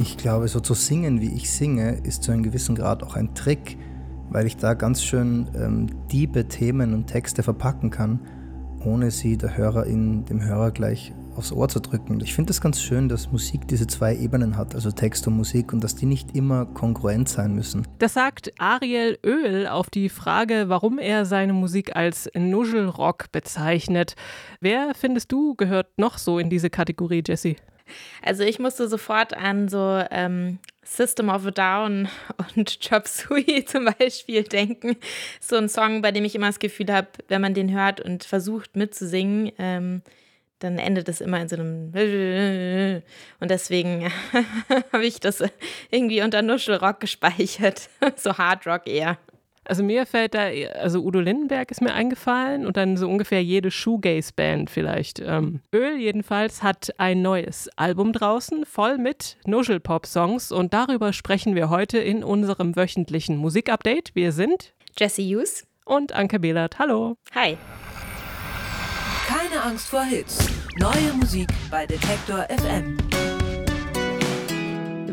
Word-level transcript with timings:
Ich 0.00 0.16
glaube, 0.16 0.46
so 0.48 0.60
zu 0.60 0.74
singen, 0.74 1.20
wie 1.20 1.34
ich 1.34 1.50
singe, 1.50 2.00
ist 2.04 2.22
zu 2.22 2.30
einem 2.30 2.42
gewissen 2.42 2.74
Grad 2.74 3.02
auch 3.02 3.16
ein 3.16 3.34
Trick, 3.34 3.76
weil 4.30 4.46
ich 4.46 4.56
da 4.56 4.74
ganz 4.74 5.02
schön 5.02 5.48
ähm, 5.56 5.88
diebe 6.12 6.46
Themen 6.46 6.94
und 6.94 7.06
Texte 7.06 7.42
verpacken 7.42 7.90
kann, 7.90 8.20
ohne 8.84 9.10
sie 9.10 9.36
der 9.36 9.56
Hörerin, 9.56 10.24
dem 10.26 10.42
Hörer 10.42 10.70
gleich 10.70 11.12
aufs 11.38 11.52
Ohr 11.52 11.68
zu 11.68 11.80
drücken. 11.80 12.20
Ich 12.20 12.34
finde 12.34 12.50
es 12.50 12.60
ganz 12.60 12.80
schön, 12.80 13.08
dass 13.08 13.30
Musik 13.32 13.66
diese 13.68 13.86
zwei 13.86 14.14
Ebenen 14.16 14.56
hat, 14.56 14.74
also 14.74 14.90
Text 14.90 15.26
und 15.28 15.36
Musik, 15.36 15.72
und 15.72 15.82
dass 15.82 15.94
die 15.94 16.06
nicht 16.06 16.36
immer 16.36 16.66
kongruent 16.66 17.28
sein 17.28 17.54
müssen. 17.54 17.86
Das 17.98 18.14
sagt 18.14 18.52
Ariel 18.58 19.18
Öl 19.24 19.66
auf 19.68 19.88
die 19.88 20.08
Frage, 20.08 20.64
warum 20.68 20.98
er 20.98 21.24
seine 21.24 21.52
Musik 21.52 21.96
als 21.96 22.28
Nuschelrock 22.36 23.32
bezeichnet. 23.32 24.16
Wer 24.60 24.92
findest 24.94 25.32
du 25.32 25.54
gehört 25.54 25.96
noch 25.96 26.18
so 26.18 26.38
in 26.38 26.50
diese 26.50 26.70
Kategorie, 26.70 27.22
Jessie? 27.26 27.56
Also 28.22 28.44
ich 28.44 28.58
musste 28.58 28.88
sofort 28.88 29.34
an 29.34 29.68
so 29.68 30.02
ähm, 30.10 30.58
System 30.84 31.28
of 31.28 31.46
a 31.46 31.50
Down 31.50 32.08
und 32.56 32.80
Chop 32.80 33.06
Suey 33.06 33.64
zum 33.66 33.86
Beispiel 33.98 34.42
denken. 34.42 34.96
So 35.40 35.56
ein 35.56 35.68
Song, 35.68 36.02
bei 36.02 36.12
dem 36.12 36.24
ich 36.24 36.34
immer 36.34 36.46
das 36.46 36.58
Gefühl 36.58 36.92
habe, 36.92 37.08
wenn 37.28 37.40
man 37.40 37.54
den 37.54 37.72
hört 37.72 38.00
und 38.00 38.24
versucht 38.24 38.76
mitzusingen, 38.76 39.52
ähm, 39.58 40.02
dann 40.60 40.78
endet 40.78 41.08
es 41.08 41.20
immer 41.20 41.40
in 41.40 41.48
so 41.48 41.56
einem 41.56 41.92
und 43.40 43.50
deswegen 43.50 44.10
habe 44.92 45.06
ich 45.06 45.20
das 45.20 45.44
irgendwie 45.90 46.20
unter 46.22 46.42
Nuschelrock 46.42 46.98
gespeichert, 46.98 47.88
so 48.16 48.36
Hardrock 48.36 48.88
eher. 48.88 49.18
Also 49.68 49.82
mir 49.82 50.06
fällt 50.06 50.32
da, 50.34 50.48
also 50.80 51.04
Udo 51.04 51.20
Lindenberg 51.20 51.70
ist 51.70 51.82
mir 51.82 51.92
eingefallen 51.92 52.64
und 52.66 52.78
dann 52.78 52.96
so 52.96 53.06
ungefähr 53.06 53.44
jede 53.44 53.70
Shoegaze-Band 53.70 54.70
vielleicht. 54.70 55.20
Ähm, 55.20 55.60
Öl 55.74 55.98
jedenfalls 55.98 56.62
hat 56.62 56.94
ein 56.96 57.20
neues 57.20 57.68
Album 57.76 58.14
draußen, 58.14 58.64
voll 58.64 58.96
mit 58.96 59.36
Nuschelpop-Songs 59.44 60.52
und 60.52 60.72
darüber 60.72 61.12
sprechen 61.12 61.54
wir 61.54 61.68
heute 61.68 61.98
in 61.98 62.24
unserem 62.24 62.76
wöchentlichen 62.76 63.36
Musikupdate. 63.36 64.14
Wir 64.14 64.32
sind 64.32 64.72
Jesse 64.98 65.20
Hughes 65.20 65.66
und 65.84 66.14
Anke 66.14 66.40
Behlert. 66.40 66.78
Hallo. 66.78 67.16
Hi. 67.34 67.58
Keine 69.26 69.62
Angst 69.62 69.88
vor 69.88 70.02
Hits. 70.02 70.48
Neue 70.78 71.12
Musik 71.20 71.48
bei 71.70 71.84
Detektor 71.84 72.46
FM. 72.48 72.96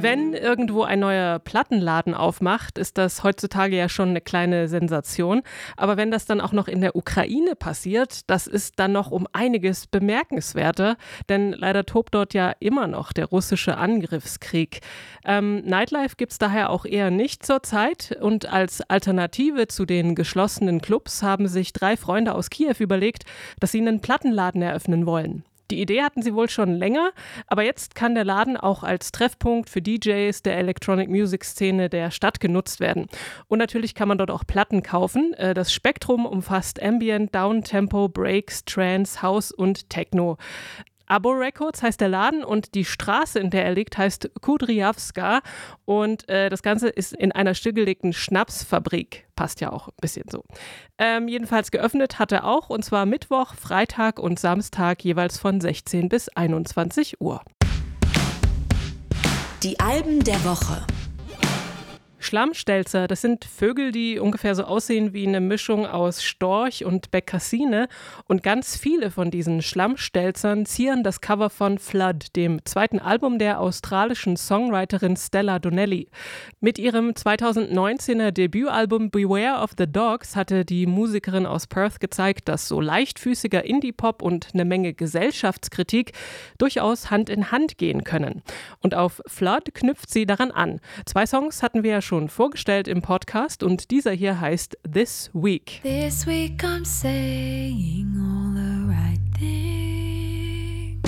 Wenn 0.05 0.35
irgendwo 0.35 0.83
ein 0.83 0.99
neuer 0.99 1.39
Plattenladen 1.39 2.13
aufmacht, 2.13 2.77
ist 2.77 2.99
das 2.99 3.23
heutzutage 3.23 3.75
ja 3.75 3.89
schon 3.89 4.09
eine 4.09 4.21
kleine 4.21 4.67
Sensation. 4.67 5.41
Aber 5.77 5.97
wenn 5.97 6.11
das 6.11 6.27
dann 6.27 6.41
auch 6.41 6.51
noch 6.51 6.67
in 6.67 6.81
der 6.81 6.95
Ukraine 6.95 7.55
passiert, 7.55 8.29
das 8.29 8.45
ist 8.45 8.77
dann 8.77 8.91
noch 8.91 9.09
um 9.09 9.25
einiges 9.33 9.87
bemerkenswerter, 9.87 10.97
denn 11.27 11.53
leider 11.53 11.87
tobt 11.87 12.13
dort 12.13 12.35
ja 12.35 12.53
immer 12.59 12.85
noch 12.85 13.13
der 13.13 13.25
russische 13.25 13.77
Angriffskrieg. 13.77 14.81
Ähm, 15.25 15.63
Nightlife 15.65 16.17
gibt 16.17 16.33
es 16.33 16.37
daher 16.37 16.69
auch 16.69 16.85
eher 16.85 17.09
nicht 17.09 17.43
zurzeit 17.43 18.15
und 18.21 18.45
als 18.45 18.87
Alternative 18.87 19.67
zu 19.67 19.87
den 19.87 20.13
geschlossenen 20.13 20.81
Clubs 20.81 21.23
haben 21.23 21.47
sich 21.47 21.73
drei 21.73 21.97
Freunde 21.97 22.35
aus 22.35 22.51
Kiew 22.51 22.75
überlegt, 22.77 23.23
dass 23.59 23.71
sie 23.71 23.81
einen 23.81 24.01
Plattenladen 24.01 24.61
eröffnen 24.61 25.07
wollen. 25.07 25.45
Die 25.71 25.81
Idee 25.81 26.03
hatten 26.03 26.21
sie 26.21 26.33
wohl 26.33 26.49
schon 26.49 26.75
länger, 26.75 27.11
aber 27.47 27.63
jetzt 27.63 27.95
kann 27.95 28.15
der 28.15 28.23
Laden 28.23 28.57
auch 28.57 28.83
als 28.83 29.11
Treffpunkt 29.11 29.69
für 29.69 29.81
DJs 29.81 30.43
der 30.43 30.57
Electronic 30.57 31.09
Music 31.09 31.43
Szene 31.43 31.89
der 31.89 32.11
Stadt 32.11 32.39
genutzt 32.39 32.79
werden. 32.79 33.07
Und 33.47 33.59
natürlich 33.59 33.95
kann 33.95 34.07
man 34.07 34.17
dort 34.17 34.31
auch 34.31 34.45
Platten 34.45 34.83
kaufen. 34.83 35.33
Äh, 35.33 35.53
das 35.53 35.73
Spektrum 35.73 36.25
umfasst 36.25 36.81
Ambient, 36.81 37.33
Downtempo, 37.33 38.09
Breaks, 38.09 38.65
Trance, 38.65 39.21
House 39.21 39.51
und 39.51 39.89
Techno. 39.89 40.37
Abo 41.07 41.31
Records 41.31 41.83
heißt 41.83 42.01
der 42.01 42.09
Laden 42.09 42.43
und 42.43 42.73
die 42.73 42.85
Straße, 42.85 43.39
in 43.39 43.49
der 43.49 43.65
er 43.65 43.73
liegt, 43.73 43.97
heißt 43.97 44.31
Kudryavska. 44.41 45.41
Und 45.85 46.27
äh, 46.29 46.49
das 46.49 46.63
Ganze 46.63 46.89
ist 46.89 47.13
in 47.13 47.31
einer 47.31 47.53
stillgelegten 47.53 48.13
Schnapsfabrik. 48.13 49.27
Passt 49.35 49.61
ja 49.61 49.71
auch 49.71 49.89
ein 49.89 49.93
bisschen 50.01 50.29
so. 50.29 50.43
Ähm, 50.97 51.27
jedenfalls 51.27 51.71
geöffnet 51.71 52.19
hat 52.19 52.31
er 52.31 52.45
auch 52.45 52.69
und 52.69 52.83
zwar 52.83 53.05
Mittwoch, 53.05 53.53
Freitag 53.53 54.19
und 54.19 54.39
Samstag 54.39 55.03
jeweils 55.03 55.37
von 55.37 55.61
16 55.61 56.09
bis 56.09 56.29
21 56.29 57.21
Uhr. 57.21 57.41
Die 59.63 59.79
Alben 59.79 60.23
der 60.23 60.43
Woche. 60.45 60.85
Schlammstelzer, 62.25 63.07
das 63.07 63.21
sind 63.21 63.45
Vögel, 63.45 63.91
die 63.91 64.17
ungefähr 64.17 64.55
so 64.55 64.63
aussehen 64.63 65.13
wie 65.13 65.27
eine 65.27 65.39
Mischung 65.39 65.85
aus 65.85 66.23
Storch 66.23 66.83
und 66.83 67.11
Bekassine. 67.11 67.87
Und 68.25 68.41
ganz 68.41 68.77
viele 68.77 69.11
von 69.11 69.29
diesen 69.29 69.61
Schlammstelzern 69.61 70.65
zieren 70.65 71.03
das 71.03 71.21
Cover 71.21 71.51
von 71.51 71.77
Flood, 71.77 72.35
dem 72.35 72.65
zweiten 72.65 72.97
Album 72.97 73.37
der 73.37 73.59
australischen 73.59 74.37
Songwriterin 74.37 75.15
Stella 75.15 75.59
Donnelly. 75.59 76.09
Mit 76.59 76.79
ihrem 76.79 77.11
2019er 77.11 78.31
Debütalbum 78.31 79.11
Beware 79.11 79.61
of 79.61 79.71
the 79.77 79.85
Dogs 79.85 80.35
hatte 80.35 80.65
die 80.65 80.87
Musikerin 80.87 81.45
aus 81.45 81.67
Perth 81.67 81.99
gezeigt, 81.99 82.49
dass 82.49 82.67
so 82.67 82.81
leichtfüßiger 82.81 83.63
Indie-Pop 83.63 84.23
und 84.23 84.49
eine 84.53 84.65
Menge 84.65 84.93
Gesellschaftskritik 84.93 86.13
durchaus 86.57 87.11
Hand 87.11 87.29
in 87.29 87.51
Hand 87.51 87.77
gehen 87.77 88.03
können. 88.03 88.41
Und 88.81 88.95
auf 88.95 89.21
Flood 89.27 89.75
knüpft 89.75 90.09
sie 90.09 90.25
daran 90.25 90.49
an. 90.49 90.81
Zwei 91.05 91.27
Songs 91.27 91.61
hatten 91.61 91.83
wir 91.83 91.91
ja 91.91 92.01
schon 92.01 92.14
schon 92.15 92.29
vorgestellt 92.29 92.87
im 92.87 93.01
Podcast 93.01 93.61
und 93.61 93.91
dieser 93.91 94.13
hier 94.13 94.39
heißt 94.39 94.77
This 94.89 95.29
Week. 95.33 95.81
This 95.83 96.25
week 96.25 96.63
I'm 96.63 96.85
saying 96.85 98.15
all 98.17 98.53
the 98.55 98.87
right 98.87 99.19
things. 99.37 101.01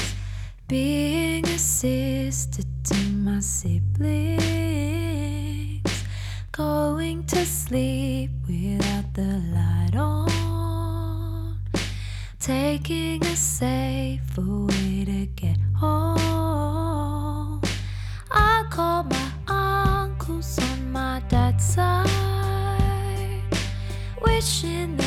Being 0.67 1.45
a 1.45 1.57
sister 1.57 2.61
to 2.83 2.95
my 3.23 3.39
siblings. 3.39 4.41
Going 6.51 7.25
to 7.27 7.45
sleep 7.45 8.31
without 8.45 9.05
the 9.13 9.41
light 9.53 9.95
on. 9.95 11.57
Taking 12.37 13.23
a 13.23 13.35
safe 13.37 14.19
way 14.35 15.05
to 15.05 15.25
get 15.41 15.57
home. 15.79 17.61
I 18.29 18.65
call 18.69 19.03
my 19.05 19.16
side, 21.77 23.43
wishing 24.23 25.06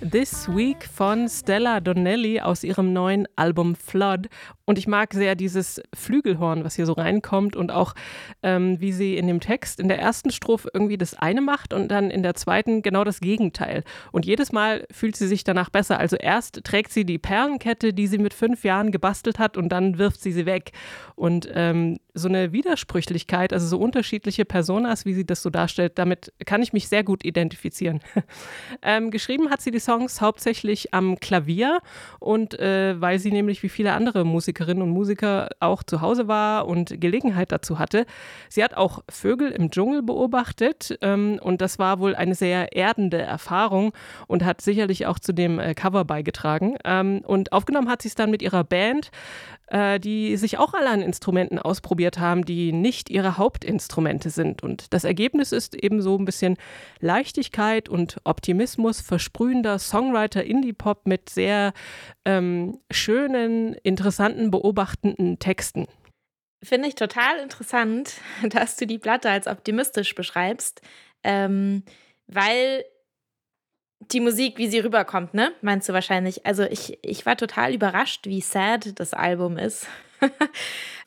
This 0.00 0.46
Week 0.46 0.84
von 0.84 1.26
Stella 1.26 1.80
Donnelly 1.80 2.40
aus 2.40 2.64
ihrem 2.64 2.92
neuen 2.92 3.26
Album 3.34 3.74
Flood. 3.74 4.28
Und 4.72 4.78
ich 4.78 4.88
mag 4.88 5.12
sehr 5.12 5.34
dieses 5.34 5.82
Flügelhorn, 5.94 6.64
was 6.64 6.76
hier 6.76 6.86
so 6.86 6.94
reinkommt 6.94 7.56
und 7.56 7.70
auch 7.70 7.94
ähm, 8.42 8.80
wie 8.80 8.92
sie 8.92 9.18
in 9.18 9.26
dem 9.26 9.38
Text 9.38 9.78
in 9.78 9.88
der 9.88 9.98
ersten 9.98 10.30
Strophe 10.30 10.70
irgendwie 10.72 10.96
das 10.96 11.12
eine 11.12 11.42
macht 11.42 11.74
und 11.74 11.88
dann 11.88 12.10
in 12.10 12.22
der 12.22 12.32
zweiten 12.32 12.80
genau 12.80 13.04
das 13.04 13.20
Gegenteil. 13.20 13.84
Und 14.12 14.24
jedes 14.24 14.50
Mal 14.50 14.86
fühlt 14.90 15.14
sie 15.14 15.28
sich 15.28 15.44
danach 15.44 15.68
besser. 15.68 15.98
Also 15.98 16.16
erst 16.16 16.64
trägt 16.64 16.90
sie 16.90 17.04
die 17.04 17.18
Perlenkette, 17.18 17.92
die 17.92 18.06
sie 18.06 18.16
mit 18.16 18.32
fünf 18.32 18.64
Jahren 18.64 18.92
gebastelt 18.92 19.38
hat 19.38 19.58
und 19.58 19.68
dann 19.68 19.98
wirft 19.98 20.22
sie 20.22 20.32
sie 20.32 20.46
weg. 20.46 20.72
Und 21.16 21.50
ähm, 21.52 21.98
so 22.14 22.28
eine 22.28 22.52
Widersprüchlichkeit, 22.52 23.52
also 23.52 23.66
so 23.66 23.78
unterschiedliche 23.78 24.44
Personas, 24.44 25.04
wie 25.04 25.14
sie 25.14 25.24
das 25.24 25.42
so 25.42 25.50
darstellt, 25.50 25.98
damit 25.98 26.32
kann 26.44 26.62
ich 26.62 26.72
mich 26.72 26.88
sehr 26.88 27.04
gut 27.04 27.24
identifizieren. 27.24 28.00
ähm, 28.82 29.10
geschrieben 29.10 29.50
hat 29.50 29.60
sie 29.60 29.70
die 29.70 29.80
Songs 29.80 30.20
hauptsächlich 30.20 30.92
am 30.92 31.20
Klavier 31.20 31.80
und 32.20 32.58
äh, 32.58 33.00
weil 33.00 33.18
sie 33.18 33.32
nämlich 33.32 33.62
wie 33.62 33.68
viele 33.68 33.92
andere 33.92 34.24
Musiker 34.24 34.61
Musikerinnen 34.62 34.82
und 34.82 34.90
Musiker 34.90 35.48
auch 35.60 35.82
zu 35.82 36.00
Hause 36.00 36.28
war 36.28 36.68
und 36.68 37.00
Gelegenheit 37.00 37.50
dazu 37.50 37.78
hatte. 37.78 38.06
Sie 38.48 38.62
hat 38.62 38.74
auch 38.74 39.02
Vögel 39.08 39.50
im 39.50 39.70
Dschungel 39.70 40.02
beobachtet 40.02 40.98
ähm, 41.02 41.40
und 41.42 41.60
das 41.60 41.78
war 41.78 41.98
wohl 41.98 42.14
eine 42.14 42.34
sehr 42.34 42.76
erdende 42.76 43.20
Erfahrung 43.20 43.92
und 44.28 44.44
hat 44.44 44.60
sicherlich 44.60 45.06
auch 45.06 45.18
zu 45.18 45.32
dem 45.32 45.58
äh, 45.58 45.74
Cover 45.74 46.04
beigetragen. 46.04 46.76
Ähm, 46.84 47.22
und 47.26 47.52
aufgenommen 47.52 47.88
hat 47.88 48.02
sie 48.02 48.08
es 48.08 48.14
dann 48.14 48.30
mit 48.30 48.42
ihrer 48.42 48.62
Band, 48.62 49.10
äh, 49.68 49.98
die 49.98 50.36
sich 50.36 50.58
auch 50.58 50.74
alle 50.74 50.90
an 50.90 51.00
Instrumenten 51.00 51.58
ausprobiert 51.58 52.18
haben, 52.18 52.44
die 52.44 52.72
nicht 52.72 53.10
ihre 53.10 53.38
Hauptinstrumente 53.38 54.30
sind. 54.30 54.62
Und 54.62 54.92
das 54.92 55.04
Ergebnis 55.04 55.52
ist 55.52 55.74
eben 55.74 56.02
so 56.02 56.18
ein 56.18 56.24
bisschen 56.24 56.56
Leichtigkeit 57.00 57.88
und 57.88 58.18
Optimismus, 58.24 59.00
versprühender 59.00 59.78
Songwriter-Indie-Pop 59.78 61.06
mit 61.06 61.30
sehr 61.30 61.72
ähm, 62.24 62.78
schönen, 62.90 63.74
interessanten, 63.74 64.50
beobachtenden 64.50 65.38
Texten. 65.38 65.86
Finde 66.62 66.88
ich 66.88 66.94
total 66.94 67.38
interessant, 67.38 68.14
dass 68.50 68.76
du 68.76 68.86
die 68.86 68.98
Platte 68.98 69.30
als 69.30 69.46
optimistisch 69.46 70.14
beschreibst, 70.14 70.80
ähm, 71.24 71.82
weil 72.26 72.84
die 74.10 74.20
Musik, 74.20 74.58
wie 74.58 74.68
sie 74.68 74.80
rüberkommt, 74.80 75.34
ne? 75.34 75.52
Meinst 75.60 75.88
du 75.88 75.92
wahrscheinlich? 75.92 76.44
Also 76.46 76.64
ich, 76.64 76.98
ich 77.02 77.24
war 77.26 77.36
total 77.36 77.74
überrascht, 77.74 78.26
wie 78.26 78.40
sad 78.40 78.98
das 78.98 79.14
Album 79.14 79.58
ist. 79.58 79.86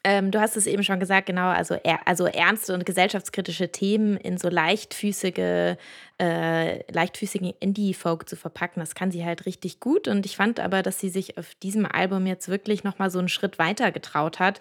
ähm, 0.04 0.32
du 0.32 0.40
hast 0.40 0.58
es 0.58 0.68
eben 0.68 0.84
schon 0.84 1.00
gesagt, 1.00 1.28
genau, 1.28 1.48
also, 1.48 1.76
er, 1.84 2.08
also 2.08 2.26
ernste 2.26 2.74
und 2.74 2.86
gesellschaftskritische 2.86 3.72
Themen 3.72 4.18
in 4.18 4.38
so 4.38 4.50
leichtfüßige, 4.50 5.78
äh, 6.20 6.92
leichtfüßigen 6.92 7.54
Indie-Folk 7.60 8.28
zu 8.28 8.36
verpacken, 8.36 8.80
das 8.80 8.96
kann 8.96 9.12
sie 9.12 9.26
halt 9.26 9.46
richtig 9.46 9.80
gut. 9.80 10.08
Und 10.08 10.26
ich 10.26 10.36
fand 10.36 10.60
aber, 10.60 10.82
dass 10.82 11.00
sie 11.00 11.10
sich 11.10 11.38
auf 11.38 11.56
diesem 11.56 11.86
Album 11.86 12.26
jetzt 12.26 12.50
wirklich 12.50 12.84
nochmal 12.84 13.10
so 13.10 13.20
einen 13.20 13.30
Schritt 13.30 13.60
weiter 13.60 13.92
getraut 13.92 14.40
hat, 14.40 14.60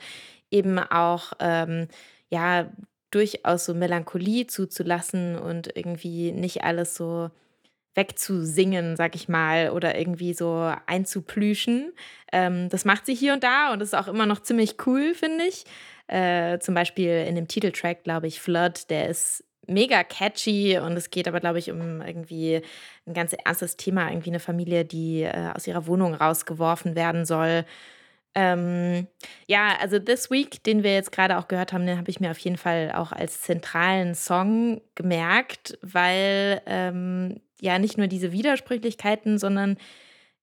eben 0.50 0.78
auch, 0.78 1.32
ähm, 1.40 1.88
ja, 2.30 2.70
durchaus 3.10 3.64
so 3.64 3.74
Melancholie 3.74 4.46
zuzulassen 4.46 5.38
und 5.38 5.76
irgendwie 5.76 6.32
nicht 6.32 6.64
alles 6.64 6.96
so 6.96 7.30
wegzusingen, 7.94 8.96
sag 8.96 9.14
ich 9.14 9.28
mal, 9.28 9.70
oder 9.70 9.96
irgendwie 9.98 10.34
so 10.34 10.72
einzuplüschen. 10.86 11.92
Ähm, 12.32 12.68
das 12.68 12.84
macht 12.84 13.06
sie 13.06 13.14
hier 13.14 13.32
und 13.32 13.44
da 13.44 13.72
und 13.72 13.80
ist 13.82 13.94
auch 13.94 14.08
immer 14.08 14.26
noch 14.26 14.40
ziemlich 14.40 14.76
cool, 14.86 15.14
finde 15.14 15.44
ich. 15.44 15.64
Äh, 16.06 16.58
zum 16.58 16.74
Beispiel 16.74 17.24
in 17.26 17.34
dem 17.34 17.48
Titeltrack, 17.48 18.04
glaube 18.04 18.26
ich, 18.26 18.40
Flood, 18.40 18.90
der 18.90 19.08
ist 19.08 19.44
mega 19.66 20.04
catchy 20.04 20.78
und 20.78 20.92
es 20.92 21.10
geht 21.10 21.26
aber, 21.26 21.40
glaube 21.40 21.58
ich, 21.58 21.70
um 21.70 22.02
irgendwie 22.02 22.60
ein 23.06 23.14
ganz 23.14 23.34
ernstes 23.44 23.76
Thema, 23.76 24.10
irgendwie 24.10 24.30
eine 24.30 24.40
Familie, 24.40 24.84
die 24.84 25.22
äh, 25.22 25.50
aus 25.54 25.66
ihrer 25.66 25.86
Wohnung 25.86 26.14
rausgeworfen 26.14 26.94
werden 26.94 27.24
soll. 27.24 27.64
Ähm, 28.34 29.06
ja, 29.46 29.76
also 29.80 29.98
This 29.98 30.30
Week, 30.30 30.62
den 30.64 30.82
wir 30.82 30.92
jetzt 30.92 31.12
gerade 31.12 31.38
auch 31.38 31.46
gehört 31.48 31.72
haben, 31.72 31.86
den 31.86 31.98
habe 31.98 32.10
ich 32.10 32.20
mir 32.20 32.30
auf 32.30 32.38
jeden 32.38 32.56
Fall 32.56 32.92
auch 32.94 33.12
als 33.12 33.42
zentralen 33.42 34.14
Song 34.14 34.80
gemerkt, 34.96 35.78
weil 35.82 36.60
ähm, 36.66 37.40
ja 37.60 37.78
nicht 37.78 37.96
nur 37.96 38.08
diese 38.08 38.32
Widersprüchlichkeiten, 38.32 39.38
sondern 39.38 39.76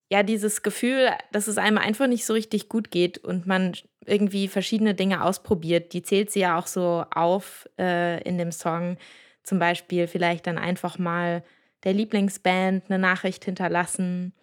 ja 0.10 0.24
dieses 0.24 0.62
Gefühl, 0.62 1.10
dass 1.32 1.48
es 1.48 1.58
einem 1.58 1.78
einfach 1.78 2.08
nicht 2.08 2.26
so 2.26 2.34
richtig 2.34 2.70
gut 2.70 2.92
geht 2.92 3.18
und 3.18 3.46
man 3.46 3.74
irgendwie 4.06 4.48
verschiedene 4.48 4.94
Dinge 4.94 5.24
ausprobiert. 5.24 5.94
Die 5.94 6.02
zählt 6.02 6.32
sie 6.32 6.42
ja 6.42 6.58
auch 6.58 6.68
so 6.68 7.06
auf 7.14 7.68
äh, 7.78 8.22
in 8.24 8.38
dem 8.38 8.52
Song. 8.52 8.98
Zum 9.44 9.60
Beispiel 9.60 10.08
vielleicht 10.08 10.48
dann 10.48 10.58
einfach 10.58 10.98
mal 10.98 11.44
der 11.84 11.94
Lieblingsband 11.94 12.86
eine 12.90 13.00
Nachricht 13.00 13.46
hinterlassen 13.46 14.34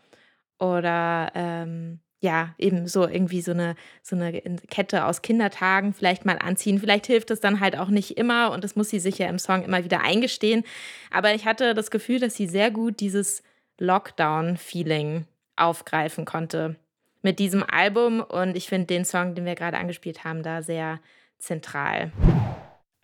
oder 0.59 1.31
ähm, 1.35 2.01
ja, 2.21 2.55
eben 2.59 2.89
so 2.89 3.07
irgendwie 3.07 3.43
so 3.43 3.53
eine, 3.53 3.77
so 4.03 4.17
eine 4.17 4.33
Kette 4.71 5.05
aus 5.05 5.23
Kindertagen 5.23 5.93
vielleicht 5.95 6.25
mal 6.25 6.39
anziehen. 6.39 6.81
Vielleicht 6.81 7.07
hilft 7.07 7.31
es 7.31 7.41
dann 7.41 7.61
halt 7.61 7.79
auch 7.79 7.89
nicht 7.89 8.19
immer 8.19 8.51
und 8.51 8.65
das 8.65 8.75
muss 8.75 8.91
sie 8.91 8.99
sich 8.99 9.19
ja 9.19 9.29
im 9.29 9.39
Song 9.39 9.63
immer 9.63 9.85
wieder 9.85 10.01
eingestehen. 10.01 10.65
Aber 11.11 11.35
ich 11.35 11.47
hatte 11.47 11.75
das 11.75 11.91
Gefühl, 11.91 12.19
dass 12.19 12.35
sie 12.35 12.47
sehr 12.47 12.71
gut 12.71 13.01
dieses 13.01 13.43
Lockdown-Feeling 13.79 15.27
aufgreifen 15.57 16.25
konnte 16.25 16.77
mit 17.23 17.39
diesem 17.39 17.63
Album 17.63 18.21
und 18.21 18.57
ich 18.57 18.69
finde 18.69 18.87
den 18.87 19.05
Song, 19.05 19.35
den 19.35 19.45
wir 19.45 19.55
gerade 19.55 19.79
angespielt 19.79 20.25
haben, 20.25 20.43
da 20.43 20.63
sehr 20.63 21.01
zentral. 21.39 22.13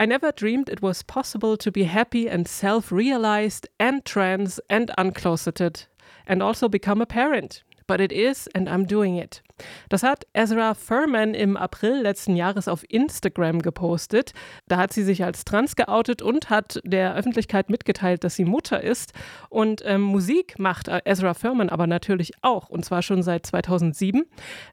I 0.01 0.05
never 0.05 0.33
dreamed 0.33 0.67
it 0.67 0.81
was 0.81 1.05
possible 1.05 1.57
to 1.57 1.71
be 1.71 1.85
happy 1.85 2.29
and 2.29 2.47
self 2.47 2.91
realized 2.91 3.69
and 3.79 4.03
trans 4.03 4.59
and 4.69 4.91
uncloseted 4.97 5.87
and 6.25 6.41
also 6.41 6.67
become 6.67 7.01
a 7.01 7.05
parent 7.05 7.63
but 7.87 8.01
it 8.01 8.11
is 8.11 8.47
and 8.55 8.69
I'm 8.69 8.85
doing 8.85 9.15
it. 9.15 9.41
Das 9.89 10.03
hat 10.03 10.25
Ezra 10.33 10.73
Furman 10.73 11.33
im 11.33 11.57
April 11.57 12.01
letzten 12.01 12.35
Jahres 12.35 12.67
auf 12.67 12.83
Instagram 12.89 13.61
gepostet. 13.61 14.33
Da 14.67 14.77
hat 14.77 14.93
sie 14.93 15.03
sich 15.03 15.23
als 15.23 15.45
trans 15.45 15.75
geoutet 15.75 16.21
und 16.21 16.49
hat 16.49 16.81
der 16.83 17.15
Öffentlichkeit 17.15 17.69
mitgeteilt, 17.69 18.23
dass 18.23 18.35
sie 18.35 18.45
Mutter 18.45 18.81
ist. 18.81 19.13
Und 19.49 19.81
ähm, 19.85 20.01
Musik 20.01 20.59
macht 20.59 20.89
Ezra 21.05 21.33
Furman 21.33 21.69
aber 21.69 21.87
natürlich 21.87 22.33
auch, 22.41 22.69
und 22.69 22.83
zwar 22.83 23.01
schon 23.01 23.23
seit 23.23 23.45
2007. 23.45 24.23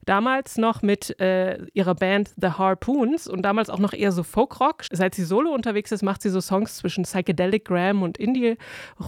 Damals 0.04 0.56
noch 0.56 0.82
mit 0.82 1.18
äh, 1.20 1.64
ihrer 1.74 1.94
Band 1.94 2.30
The 2.36 2.48
Harpoons 2.48 3.28
und 3.28 3.42
damals 3.42 3.70
auch 3.70 3.78
noch 3.78 3.92
eher 3.92 4.12
so 4.12 4.22
Folkrock. 4.22 4.84
Seit 4.90 5.14
sie 5.14 5.24
solo 5.24 5.52
unterwegs 5.52 5.92
ist, 5.92 6.02
macht 6.02 6.22
sie 6.22 6.30
so 6.30 6.40
Songs 6.40 6.76
zwischen 6.76 7.04
Psychedelic 7.04 7.64
Gram 7.64 8.02
und 8.02 8.18
Indie 8.18 8.56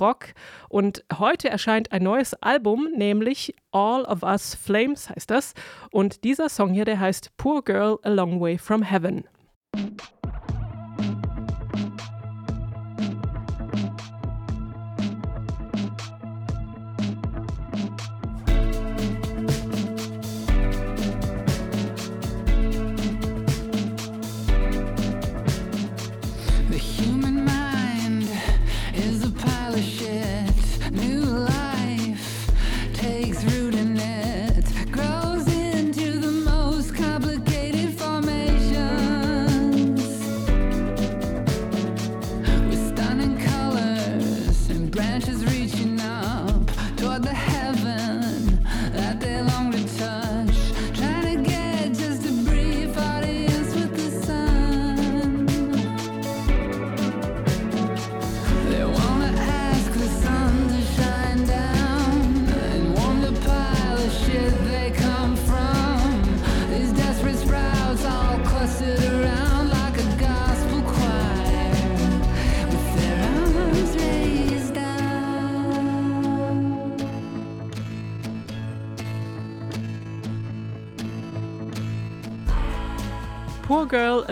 Rock. 0.00 0.26
Und 0.68 1.04
heute 1.18 1.48
erscheint 1.48 1.92
ein 1.92 2.02
neues 2.02 2.34
Album, 2.34 2.88
nämlich 2.96 3.54
All 3.72 4.04
of 4.04 4.22
Us 4.22 4.54
Flames 4.54 5.10
heißt 5.10 5.30
das. 5.30 5.54
Und 5.90 6.24
dieser 6.24 6.48
Song 6.48 6.72
hier, 6.72 6.84
der 6.84 7.00
heißt 7.00 7.36
Poor 7.36 7.62
Girl 7.62 7.98
A 8.02 8.08
Long 8.08 8.40
Way 8.40 8.58
from 8.58 8.82
Heaven. 8.82 9.24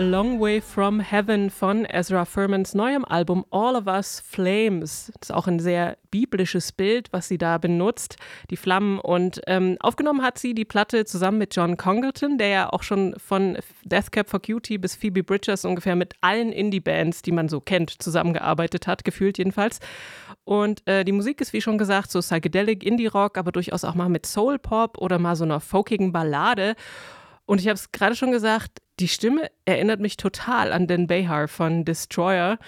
Long 0.03 0.39
Way 0.41 0.59
from 0.61 0.99
Heaven 0.99 1.49
von 1.49 1.85
Ezra 1.85 2.25
Furmans 2.25 2.73
neuem 2.73 3.05
Album 3.05 3.45
All 3.51 3.75
of 3.75 3.87
Us 3.87 4.19
Flames. 4.19 5.11
Das 5.19 5.29
ist 5.29 5.33
auch 5.33 5.47
ein 5.47 5.59
sehr 5.59 5.97
biblisches 6.11 6.71
Bild, 6.73 7.07
was 7.11 7.27
sie 7.27 7.37
da 7.37 7.57
benutzt, 7.57 8.17
die 8.49 8.57
Flammen. 8.57 8.99
Und 8.99 9.41
ähm, 9.47 9.77
aufgenommen 9.79 10.21
hat 10.21 10.37
sie 10.37 10.53
die 10.53 10.65
Platte 10.65 11.05
zusammen 11.05 11.37
mit 11.37 11.55
John 11.55 11.77
Congleton, 11.77 12.37
der 12.37 12.47
ja 12.47 12.73
auch 12.73 12.83
schon 12.83 13.15
von 13.17 13.57
Death 13.85 14.11
Cab 14.11 14.29
for 14.29 14.41
Cutie 14.41 14.77
bis 14.77 14.95
Phoebe 14.95 15.23
Bridgers 15.23 15.63
ungefähr 15.63 15.95
mit 15.95 16.13
allen 16.21 16.51
Indie-Bands, 16.51 17.21
die 17.21 17.31
man 17.31 17.47
so 17.47 17.61
kennt, 17.61 17.89
zusammengearbeitet 17.89 18.85
hat, 18.87 19.05
gefühlt 19.05 19.37
jedenfalls. 19.37 19.79
Und 20.43 20.85
äh, 20.85 21.05
die 21.05 21.13
Musik 21.13 21.39
ist, 21.39 21.53
wie 21.53 21.61
schon 21.61 21.77
gesagt, 21.77 22.11
so 22.11 22.19
Psychedelic, 22.19 22.83
Indie-Rock, 22.83 23.37
aber 23.37 23.51
durchaus 23.51 23.85
auch 23.85 23.95
mal 23.95 24.09
mit 24.09 24.25
Soul-Pop 24.25 24.97
oder 24.97 25.17
mal 25.17 25.35
so 25.35 25.45
einer 25.45 25.61
folkigen 25.61 26.11
Ballade. 26.11 26.75
Und 27.45 27.59
ich 27.59 27.67
habe 27.67 27.75
es 27.75 27.91
gerade 27.91 28.15
schon 28.15 28.31
gesagt, 28.31 28.79
die 28.99 29.07
Stimme 29.07 29.49
erinnert 29.65 29.99
mich 29.99 30.17
total 30.17 30.71
an 30.71 30.87
Dan 30.87 31.07
Behar 31.07 31.47
von 31.47 31.83
Destroyer. 31.83 32.59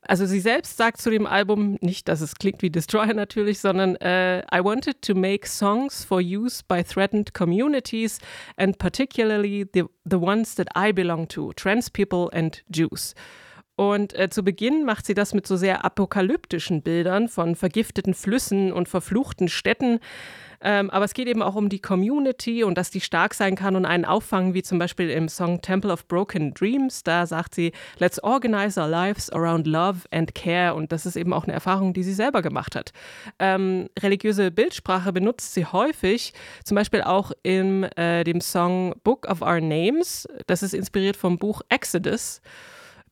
Also 0.00 0.24
sie 0.24 0.40
selbst 0.40 0.76
sagt 0.76 1.00
zu 1.00 1.10
dem 1.10 1.26
Album 1.26 1.76
nicht, 1.82 2.08
dass 2.08 2.20
es 2.20 2.36
klingt 2.36 2.62
wie 2.62 2.70
Destroyer 2.70 3.12
natürlich, 3.12 3.60
sondern 3.60 3.90
uh, 3.96 4.40
I 4.52 4.64
wanted 4.64 5.02
to 5.02 5.14
make 5.14 5.46
songs 5.46 6.04
for 6.04 6.20
use 6.20 6.62
by 6.66 6.82
threatened 6.82 7.34
communities 7.34 8.18
and 8.56 8.78
particularly 8.78 9.66
the, 9.74 9.84
the 10.04 10.16
ones 10.16 10.54
that 10.54 10.68
I 10.76 10.92
belong 10.92 11.28
to, 11.28 11.52
trans 11.52 11.90
people 11.90 12.28
and 12.32 12.64
Jews. 12.74 13.14
Und 13.76 14.14
äh, 14.14 14.30
zu 14.30 14.44
Beginn 14.44 14.84
macht 14.84 15.04
sie 15.04 15.14
das 15.14 15.34
mit 15.34 15.46
so 15.46 15.56
sehr 15.56 15.84
apokalyptischen 15.84 16.82
Bildern 16.82 17.28
von 17.28 17.56
vergifteten 17.56 18.14
Flüssen 18.14 18.72
und 18.72 18.88
verfluchten 18.88 19.48
Städten. 19.48 19.98
Ähm, 20.64 20.90
aber 20.90 21.04
es 21.04 21.14
geht 21.14 21.28
eben 21.28 21.42
auch 21.42 21.54
um 21.54 21.68
die 21.68 21.78
Community 21.78 22.64
und 22.64 22.78
dass 22.78 22.90
die 22.90 23.00
stark 23.00 23.34
sein 23.34 23.54
kann 23.54 23.76
und 23.76 23.84
einen 23.84 24.04
auffangen, 24.04 24.54
wie 24.54 24.62
zum 24.62 24.78
Beispiel 24.78 25.10
im 25.10 25.28
Song 25.28 25.60
Temple 25.60 25.92
of 25.92 26.08
Broken 26.08 26.54
Dreams. 26.54 27.04
Da 27.04 27.26
sagt 27.26 27.54
sie, 27.54 27.72
let's 27.98 28.18
organize 28.22 28.80
our 28.80 28.88
lives 28.88 29.30
around 29.30 29.66
love 29.66 30.00
and 30.10 30.34
care. 30.34 30.74
Und 30.74 30.90
das 30.90 31.04
ist 31.06 31.16
eben 31.16 31.32
auch 31.32 31.44
eine 31.44 31.52
Erfahrung, 31.52 31.92
die 31.92 32.02
sie 32.02 32.14
selber 32.14 32.40
gemacht 32.42 32.74
hat. 32.74 32.92
Ähm, 33.38 33.88
religiöse 34.00 34.50
Bildsprache 34.50 35.12
benutzt 35.12 35.52
sie 35.52 35.66
häufig, 35.66 36.32
zum 36.64 36.76
Beispiel 36.76 37.02
auch 37.02 37.32
in 37.42 37.84
äh, 37.96 38.24
dem 38.24 38.40
Song 38.40 38.94
Book 39.04 39.28
of 39.28 39.42
Our 39.42 39.60
Names. 39.60 40.26
Das 40.46 40.62
ist 40.62 40.72
inspiriert 40.72 41.16
vom 41.16 41.38
Buch 41.38 41.60
Exodus. 41.68 42.40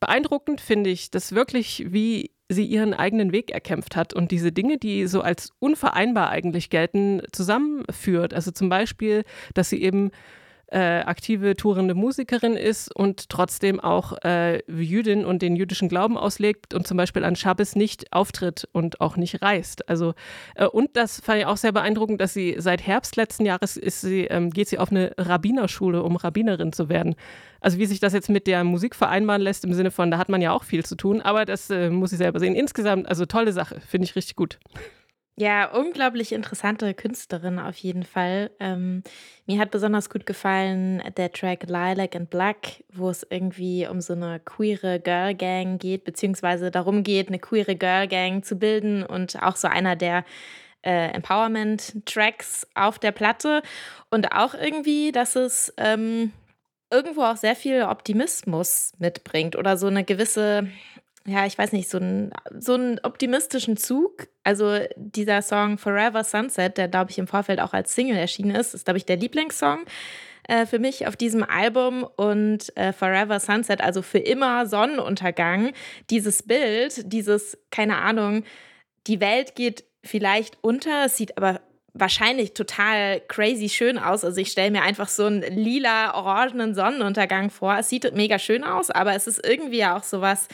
Beeindruckend 0.03 0.61
finde 0.61 0.91
ich 0.91 1.13
das 1.13 1.31
wirklich, 1.31 1.85
wie 1.93 2.33
sie 2.49 2.65
ihren 2.65 2.93
eigenen 2.93 3.31
Weg 3.31 3.53
erkämpft 3.53 3.95
hat 3.95 4.13
und 4.13 4.33
diese 4.33 4.51
Dinge, 4.51 4.77
die 4.77 5.07
so 5.07 5.21
als 5.21 5.51
unvereinbar 5.61 6.29
eigentlich 6.29 6.71
gelten, 6.71 7.23
zusammenführt. 7.31 8.35
Also 8.35 8.51
zum 8.51 8.69
Beispiel, 8.69 9.23
dass 9.55 9.71
sie 9.71 9.81
eben 9.81 10.11
äh, 10.73 11.01
aktive 11.01 11.55
tourende 11.55 11.95
Musikerin 11.95 12.55
ist 12.55 12.95
und 12.95 13.29
trotzdem 13.29 13.79
auch 13.79 14.15
äh, 14.25 14.63
Jüdin 14.71 15.25
und 15.25 15.43
den 15.43 15.55
jüdischen 15.55 15.89
Glauben 15.89 16.17
auslegt 16.17 16.73
und 16.73 16.87
zum 16.87 16.97
Beispiel 16.97 17.25
an 17.25 17.37
Schabbes 17.37 17.77
nicht 17.77 18.13
auftritt 18.13 18.69
und 18.73 19.01
auch 19.01 19.17
nicht 19.17 19.43
reist. 19.43 19.89
Also 19.89 20.15
äh, 20.55 20.67
und 20.67 20.97
das 20.97 21.21
fand 21.21 21.41
ich 21.41 21.47
auch 21.47 21.59
sehr 21.59 21.73
beeindruckend, 21.73 22.21
dass 22.21 22.33
sie 22.33 22.57
seit 22.59 22.87
Herbst 22.87 23.17
letzten 23.17 23.45
Jahres 23.45 23.75
sie, 23.75 24.25
ähm, 24.25 24.51
geht 24.51 24.69
sie 24.69 24.79
auf 24.79 24.91
eine 24.91 25.13
Rabbinerschule, 25.19 26.03
um 26.03 26.17
Rabbinerin 26.17 26.73
zu 26.73 26.89
werden. 26.89 27.17
Also 27.61 27.79
wie 27.79 27.87
sich 27.87 28.01
das 28.01 28.15
jetzt 28.15 28.31
mit 28.31 28.47
der 28.47 28.65
Musik 28.65 28.95
vereinbaren 28.95 29.43
lässt, 29.43 29.65
im 29.65 29.75
Sinne 29.75 29.91
von, 29.91 30.11
da 30.11 30.19
hat 30.19 30.31
man 30.31 30.41
ja 30.41 30.53
auch 30.53 30.65
viel 30.65 30.85
zu 30.85 30.97
tun, 30.97 31.21
aber 31.21 31.45
das 31.45 31.69
äh, 31.69 31.91
muss 31.91 32.13
ich 32.13 32.19
selber 32.19 32.41
sehen. 32.41 32.55
Insgesamt, 32.55 33.09
also 33.09 33.27
tolle 33.27 33.53
Sache, 33.53 33.81
finde 33.81 34.07
ich 34.07 34.17
richtig 34.17 34.37
gut. 34.37 34.59
Ja, 35.37 35.73
unglaublich 35.73 36.33
interessante 36.33 36.93
Künstlerin 36.93 37.59
auf 37.59 37.77
jeden 37.79 38.03
Fall. 38.03 38.51
Ähm, 38.61 39.03
mir 39.47 39.59
hat 39.59 39.71
besonders 39.71 40.11
gut 40.11 40.27
gefallen 40.27 41.03
der 41.17 41.33
Track 41.33 41.65
Lilac 41.69 42.15
and 42.15 42.29
Black, 42.29 42.85
wo 42.93 43.09
es 43.09 43.27
irgendwie 43.31 43.87
um 43.87 44.03
so 44.03 44.13
eine 44.13 44.41
queere 44.41 45.01
Girl 45.01 45.35
Gang 45.35 45.81
geht, 45.81 46.05
beziehungsweise 46.05 46.71
darum 46.71 47.03
geht, 47.03 47.29
eine 47.29 47.39
queere 47.39 47.77
Girl 47.77 48.09
Gang 48.09 48.45
zu 48.45 48.57
bilden 48.57 49.03
und 49.05 49.43
auch 49.43 49.57
so 49.57 49.69
einer 49.69 49.97
der 49.97 50.27
äh, 50.83 51.09
Empowerment-Tracks 51.15 52.67
auf 52.75 52.99
der 52.99 53.13
Platte. 53.13 53.63
Und 54.11 54.33
auch 54.33 54.53
irgendwie, 54.53 55.13
dass 55.13 55.35
es 55.35 55.73
ähm, 55.79 56.33
irgendwo 56.91 57.23
auch 57.23 57.37
sehr 57.37 57.57
viel 57.57 57.85
Optimismus 57.85 58.93
mitbringt 58.99 59.57
oder 59.57 59.79
so 59.79 59.87
eine 59.87 60.05
gewisse 60.05 60.69
ja, 61.27 61.47
ich 61.47 61.57
weiß 61.57 61.73
nicht, 61.73 61.89
so, 61.89 61.99
ein, 61.99 62.33
so 62.59 62.75
einen 62.75 62.99
optimistischen 63.03 63.77
Zug. 63.77 64.29
Also 64.43 64.79
dieser 64.97 65.43
Song 65.43 65.79
Forever 65.79 66.25
Sunset, 66.25 66.79
der, 66.79 66.89
glaube 66.89 67.11
ich, 67.11 67.19
im 67.19 67.29
Vorfeld 67.29 67.61
auch 67.61 67.73
als 67.73 67.95
Single 67.95 68.17
erschienen 68.17 68.55
ist, 68.57 68.75
ist, 68.75 68.87
glaube 68.87 68.99
ich, 68.99 69.07
der 69.07 69.17
Lieblingssong 69.17 69.85
äh, 70.49 70.67
für 70.67 70.81
mich 70.81 71.07
auf 71.07 71.17
diesem 71.17 71.45
Album. 71.45 72.05
Und 72.17 72.77
äh, 72.77 72.93
Forever 72.93 73.39
Sunset, 73.39 73.81
also 73.81 74.03
für 74.03 74.19
immer 74.19 74.67
Sonnenuntergang, 74.67 75.73
dieses 76.11 76.43
Bild, 76.43 77.13
dieses, 77.13 77.57
keine 77.71 77.99
Ahnung, 77.99 78.45
die 79.07 79.21
Welt 79.21 79.55
geht 79.55 79.85
vielleicht 80.05 80.59
unter, 80.63 81.07
es 81.07 81.17
sieht 81.17 81.37
aber 81.37 81.61
wahrscheinlich 81.95 82.55
total 82.55 83.21
crazy 83.29 83.69
schön 83.69 83.99
aus. 83.99 84.25
Also 84.25 84.41
ich 84.41 84.51
stelle 84.51 84.71
mir 84.71 84.83
einfach 84.83 85.09
so 85.09 85.27
einen 85.27 85.43
lila-orangenen 85.43 86.75
Sonnenuntergang 86.75 87.51
vor. 87.51 87.77
Es 87.79 87.91
sieht 87.91 88.13
mega 88.15 88.39
schön 88.39 88.65
aus, 88.65 88.91
aber 88.91 89.15
es 89.15 89.27
ist 89.27 89.47
irgendwie 89.47 89.85
auch 89.85 90.03
sowas 90.03 90.49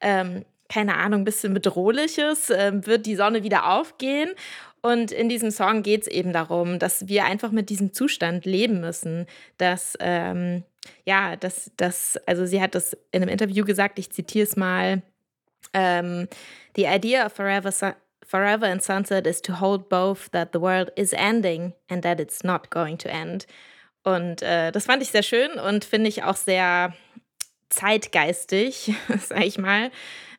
ähm, 0.00 0.44
keine 0.68 0.96
Ahnung, 0.96 1.22
ein 1.22 1.24
bisschen 1.24 1.54
bedrohliches, 1.54 2.50
äh, 2.50 2.72
wird 2.86 3.06
die 3.06 3.16
Sonne 3.16 3.42
wieder 3.42 3.72
aufgehen. 3.72 4.30
Und 4.82 5.10
in 5.10 5.28
diesem 5.28 5.50
Song 5.50 5.82
geht 5.82 6.02
es 6.02 6.08
eben 6.08 6.32
darum, 6.32 6.78
dass 6.78 7.08
wir 7.08 7.24
einfach 7.24 7.50
mit 7.50 7.70
diesem 7.70 7.92
Zustand 7.92 8.44
leben 8.44 8.80
müssen, 8.80 9.26
dass, 9.58 9.96
ähm, 10.00 10.64
ja, 11.04 11.36
dass, 11.36 11.70
dass, 11.76 12.16
also 12.26 12.46
sie 12.46 12.60
hat 12.60 12.74
das 12.74 12.96
in 13.10 13.22
einem 13.22 13.30
Interview 13.30 13.64
gesagt, 13.64 13.98
ich 13.98 14.10
zitiere 14.10 14.44
es 14.44 14.56
mal, 14.56 15.02
ähm, 15.72 16.28
The 16.76 16.84
idea 16.84 17.24
of 17.24 17.32
forever, 17.32 17.72
forever 18.24 18.66
and 18.66 18.82
sunset 18.82 19.26
is 19.26 19.40
to 19.42 19.60
hold 19.60 19.88
both 19.88 20.30
that 20.32 20.50
the 20.52 20.60
world 20.60 20.92
is 20.94 21.14
ending 21.14 21.72
and 21.88 22.02
that 22.02 22.20
it's 22.20 22.44
not 22.44 22.70
going 22.70 22.98
to 22.98 23.08
end. 23.08 23.46
Und 24.04 24.42
äh, 24.42 24.70
das 24.70 24.84
fand 24.84 25.02
ich 25.02 25.10
sehr 25.10 25.22
schön 25.22 25.52
und 25.58 25.84
finde 25.84 26.08
ich 26.08 26.22
auch 26.22 26.36
sehr 26.36 26.94
zeitgeistig, 27.68 28.94
sag 29.20 29.44
ich 29.44 29.58
mal. 29.58 29.90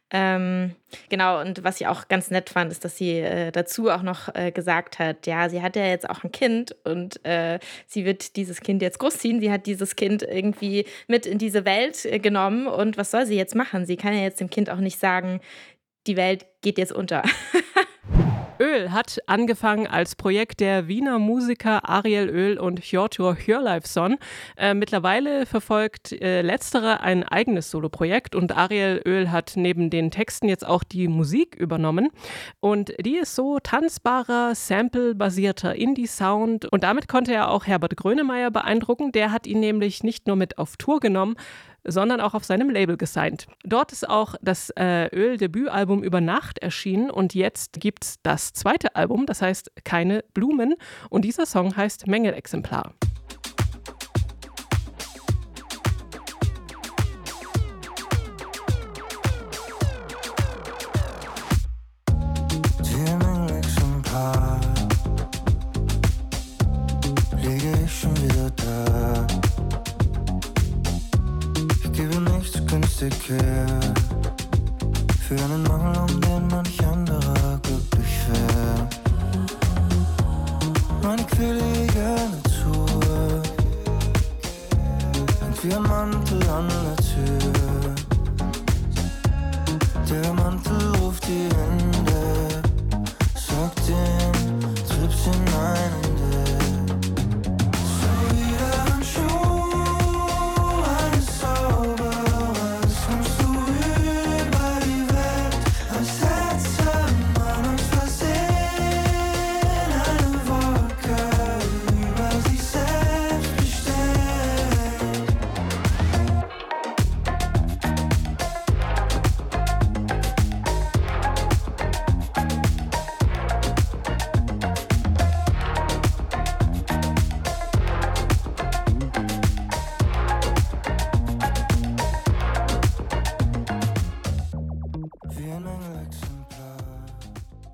Ähm, 0.10 0.74
genau, 1.10 1.42
und 1.42 1.66
was 1.66 1.82
ich 1.82 1.88
auch 1.88 2.08
ganz 2.08 2.32
nett 2.32 2.50
fand, 2.50 2.72
ist, 2.72 2.86
dass 2.86 2.96
sie 2.96 3.20
äh, 3.20 3.52
dazu 3.52 3.90
auch 3.90 4.04
noch 4.04 4.34
äh, 4.36 4.52
gesagt 4.52 5.00
hat, 5.00 5.28
ja, 5.28 5.50
sie 5.50 5.62
hat 5.62 5.76
ja 5.76 5.86
jetzt 5.86 6.10
auch 6.10 6.24
ein 6.24 6.32
Kind 6.32 6.74
und 6.86 7.24
äh, 7.26 7.60
sie 7.88 8.06
wird 8.06 8.38
dieses 8.38 8.62
Kind 8.62 8.82
jetzt 8.82 9.00
großziehen. 9.00 9.42
Sie 9.42 9.52
hat 9.52 9.66
dieses 9.66 9.98
Kind 9.98 10.24
irgendwie 10.24 10.86
mit 11.08 11.26
in 11.26 11.40
diese 11.40 11.66
Welt 11.66 12.06
äh, 12.06 12.20
genommen 12.20 12.68
und 12.68 12.98
was 12.98 13.12
soll 13.12 13.26
sie 13.26 13.36
jetzt 13.36 13.56
machen? 13.56 13.86
Sie 13.86 13.98
kann 13.98 14.14
ja 14.14 14.22
jetzt 14.22 14.40
dem 14.40 14.50
Kind 14.50 14.70
auch 14.70 14.78
nicht 14.78 14.98
sagen, 14.98 15.42
die 16.08 16.16
Welt 16.16 16.46
geht 16.62 16.78
jetzt 16.78 16.94
unter. 16.94 17.24
Öl 18.68 18.92
hat 18.92 19.20
angefangen 19.28 19.88
als 19.88 20.16
Projekt 20.16 20.60
der 20.60 20.90
Wiener 20.90 21.20
Musiker 21.20 21.88
Ariel 21.88 22.28
Öl 22.28 22.60
und 22.60 22.82
Hjortur 22.84 23.38
Hjörleifsson. 23.38 24.18
Äh, 24.58 24.74
mittlerweile 24.74 25.46
verfolgt 25.46 26.12
äh, 26.12 26.42
letztere 26.42 27.00
ein 27.00 27.24
eigenes 27.24 27.72
Soloprojekt 27.72 28.36
und 28.36 28.58
Ariel 28.58 29.02
Öl 29.06 29.32
hat 29.32 29.54
neben 29.56 29.90
den 29.90 30.12
Texten 30.12 30.50
jetzt 30.50 30.68
auch 30.68 30.84
die 30.84 31.08
Musik 31.08 31.56
übernommen. 31.56 32.10
Und 32.60 32.92
die 33.00 33.18
ist 33.18 33.36
so 33.36 33.60
tanzbarer, 33.60 34.54
sample-basierter 34.54 35.76
Indie-Sound. 35.76 36.66
Und 36.66 36.84
damit 36.84 37.08
konnte 37.08 37.34
er 37.34 37.50
auch 37.50 37.68
Herbert 37.68 37.96
Grönemeyer 37.96 38.52
beeindrucken. 38.52 39.14
Der 39.14 39.32
hat 39.32 39.48
ihn 39.48 39.62
nämlich 39.62 40.04
nicht 40.04 40.28
nur 40.28 40.36
mit 40.36 40.58
auf 40.58 40.76
Tour 40.76 41.00
genommen, 41.00 41.38
sondern 41.84 42.22
auch 42.22 42.34
auf 42.34 42.44
seinem 42.44 42.70
Label 42.70 42.98
gesigned. 42.98 43.48
Dort 43.64 43.92
ist 43.92 44.08
auch 44.10 44.36
das 44.42 44.70
äh, 44.72 45.08
Öl-Debütalbum 45.16 46.04
über 46.04 46.22
Nacht 46.22 46.60
erschienen 46.60 47.10
und 47.10 47.34
jetzt 47.34 47.80
gibt 47.80 48.04
es 48.04 48.16
das 48.24 48.54
zweite 48.54 48.96
Album, 48.96 49.26
das 49.26 49.42
heißt 49.42 49.72
Keine 49.84 50.24
Blumen 50.34 50.76
und 51.10 51.24
dieser 51.24 51.46
Song 51.46 51.76
heißt 51.76 52.08
Mängelexemplar. 52.08 52.94
Her. 73.30 73.66
Für 75.28 75.36
einen 75.36 75.64
Mangel, 75.64 75.98
um 75.98 76.22
den 76.22 76.48
manch 76.48 76.86
anderer 76.86 77.60
glücklich 77.64 78.20
wäre. 78.28 78.88
Meine 81.02 81.26
gerne 81.94 82.30
Natur 82.44 83.42
ein 85.74 85.82
Mantel 85.84 86.27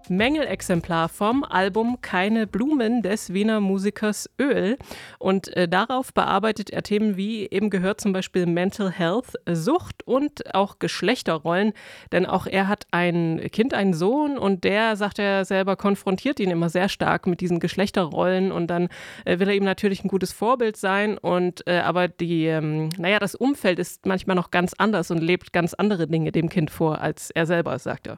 Mängelexemplar 0.10 1.10
vom 1.10 1.44
Album 1.44 2.00
Keine 2.02 2.48
Blumen 2.48 3.02
des 3.02 3.34
Wiener 3.34 3.60
Musikers 3.60 4.30
Öl. 4.40 4.78
Und 5.20 5.56
äh, 5.56 5.68
darauf 5.68 6.14
bearbeitet 6.14 6.70
er 6.70 6.84
Themen 6.84 7.18
wie 7.18 7.48
eben 7.50 7.70
gehört 7.70 8.02
zum 8.02 8.14
Beispiel 8.14 8.46
Mental 8.46 8.92
Health, 8.92 9.34
Sucht 9.50 10.06
und 10.06 10.54
auch 10.54 10.80
Geschlechterrollen. 10.80 11.74
Denn 12.12 12.26
auch 12.26 12.48
er 12.48 12.68
hat 12.68 12.86
ein 12.92 13.42
Kind, 13.52 13.74
einen 13.74 13.94
Sohn 13.94 14.38
und 14.38 14.64
der, 14.64 14.96
sagt 14.96 15.20
er 15.20 15.46
selber, 15.46 15.76
konfrontiert 15.76 16.40
ihn 16.40 16.52
immer 16.52 16.70
sehr 16.70 16.90
stark 16.90 17.28
mit 17.28 17.42
diesen 17.42 17.60
Geschlechterrollen 17.60 18.52
und 18.52 18.68
dann 18.68 18.90
äh, 19.26 19.40
will 19.40 19.50
er 19.50 19.56
ihm 19.56 19.64
natürlich 19.64 20.04
ein 20.04 20.10
gutes 20.10 20.34
Vorbild 20.34 20.78
sein 20.78 21.18
und 21.18 21.66
äh, 21.68 21.80
aber 21.80 22.08
die, 22.08 22.46
ähm, 22.46 22.90
naja, 22.98 23.20
das 23.20 23.36
Umfeld 23.36 23.80
ist 23.80 24.06
manchmal 24.06 24.36
noch 24.36 24.52
ganz 24.52 24.74
anders 24.78 25.12
und 25.12 25.20
lebt 25.20 25.54
ganz 25.54 25.74
andere 25.74 26.08
Dinge 26.08 26.32
dem 26.32 26.50
Kind 26.50 26.72
vor, 26.72 27.02
als 27.02 27.30
er 27.32 27.46
selber, 27.46 27.78
sagt 27.80 28.08
er. 28.08 28.18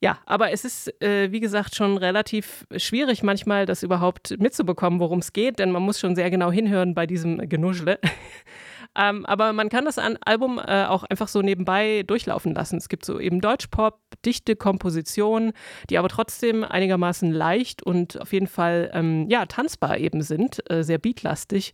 Ja, 0.00 0.18
aber 0.26 0.52
es 0.52 0.64
ist, 0.64 1.02
äh, 1.02 1.32
wie 1.32 1.40
gesagt, 1.40 1.74
schon 1.74 1.96
relativ 1.96 2.66
schwierig 2.76 3.24
manchmal, 3.24 3.66
das 3.66 3.82
überhaupt 3.82 4.38
mitzubekommen, 4.38 5.00
worum 5.00 5.18
es 5.18 5.32
geht, 5.32 5.58
denn 5.58 5.72
man 5.72 5.82
muss 5.82 5.98
schon 5.98 6.14
sehr 6.14 6.30
genau 6.30 6.52
hinhören 6.52 6.94
bei 6.94 7.06
diesem 7.06 7.48
Genuschle. 7.48 7.98
ähm, 8.96 9.26
aber 9.26 9.52
man 9.52 9.68
kann 9.68 9.84
das 9.84 9.98
Album 9.98 10.60
äh, 10.64 10.84
auch 10.84 11.02
einfach 11.02 11.26
so 11.26 11.42
nebenbei 11.42 12.04
durchlaufen 12.06 12.54
lassen. 12.54 12.76
Es 12.76 12.88
gibt 12.88 13.04
so 13.04 13.18
eben 13.18 13.40
Deutschpop, 13.40 13.98
dichte 14.24 14.54
Kompositionen, 14.54 15.52
die 15.90 15.98
aber 15.98 16.08
trotzdem 16.08 16.62
einigermaßen 16.62 17.32
leicht 17.32 17.82
und 17.82 18.20
auf 18.20 18.32
jeden 18.32 18.46
Fall 18.46 18.90
ähm, 18.94 19.26
ja, 19.28 19.46
tanzbar 19.46 19.98
eben 19.98 20.22
sind, 20.22 20.62
äh, 20.70 20.84
sehr 20.84 20.98
beatlastig. 20.98 21.72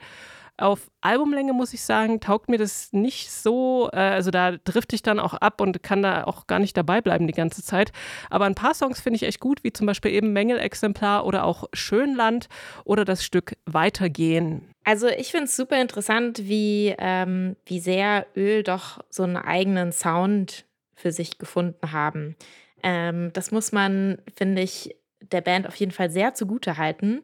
Auf 0.57 0.89
Albumlänge 1.01 1.53
muss 1.53 1.75
ich 1.75 1.83
sagen, 1.83 2.21
taugt 2.21 2.49
mir 2.49 2.59
das 2.59 2.93
nicht 2.93 3.31
so. 3.31 3.91
Äh, 3.93 3.97
also 3.97 4.31
da 4.31 4.53
drifte 4.53 4.95
ich 4.95 5.03
dann 5.03 5.19
auch 5.19 5.35
ab 5.35 5.61
und 5.61 5.83
kann 5.83 6.03
da 6.03 6.25
auch 6.25 6.47
gar 6.47 6.61
nicht 6.61 6.77
dabei 6.77 7.01
bleiben 7.01 7.27
die 7.27 7.33
ganze 7.33 7.63
Zeit. 7.63 7.91
Aber 8.31 8.45
ein 8.45 8.55
paar 8.55 8.75
Songs 8.75 9.01
finde 9.01 9.17
ich 9.17 9.25
echt 9.25 9.41
gut, 9.41 9.65
wie 9.65 9.73
zum 9.73 9.87
Beispiel 9.87 10.13
eben 10.13 10.33
Mängelexemplar 10.33 11.27
oder 11.27 11.45
auch 11.45 11.65
Schönland 11.73 12.49
oder 12.85 13.05
das 13.05 13.25
Stück 13.25 13.57
Weitergehen. 13.67 14.69
Also 14.85 15.09
ich 15.09 15.33
finde 15.33 15.47
es 15.47 15.57
super 15.57 15.81
interessant, 15.81 16.47
wie, 16.47 16.95
ähm, 16.99 17.57
wie 17.67 17.81
sehr 17.81 18.27
Öl 18.37 18.63
doch 18.63 19.01
so 19.11 19.25
einen 19.25 19.37
eigenen 19.37 19.91
Sound 19.91 20.67
für 20.95 21.11
sich 21.11 21.39
gefunden 21.39 21.91
haben. 21.91 22.37
Ähm, 22.85 23.33
das 23.33 23.51
muss 23.51 23.73
man, 23.73 24.19
finde 24.37 24.63
ich, 24.63 24.95
der 25.21 25.41
Band 25.41 25.67
auf 25.67 25.75
jeden 25.77 25.93
Fall 25.93 26.11
sehr 26.11 26.35
zugute 26.35 26.77
halten. 26.77 27.23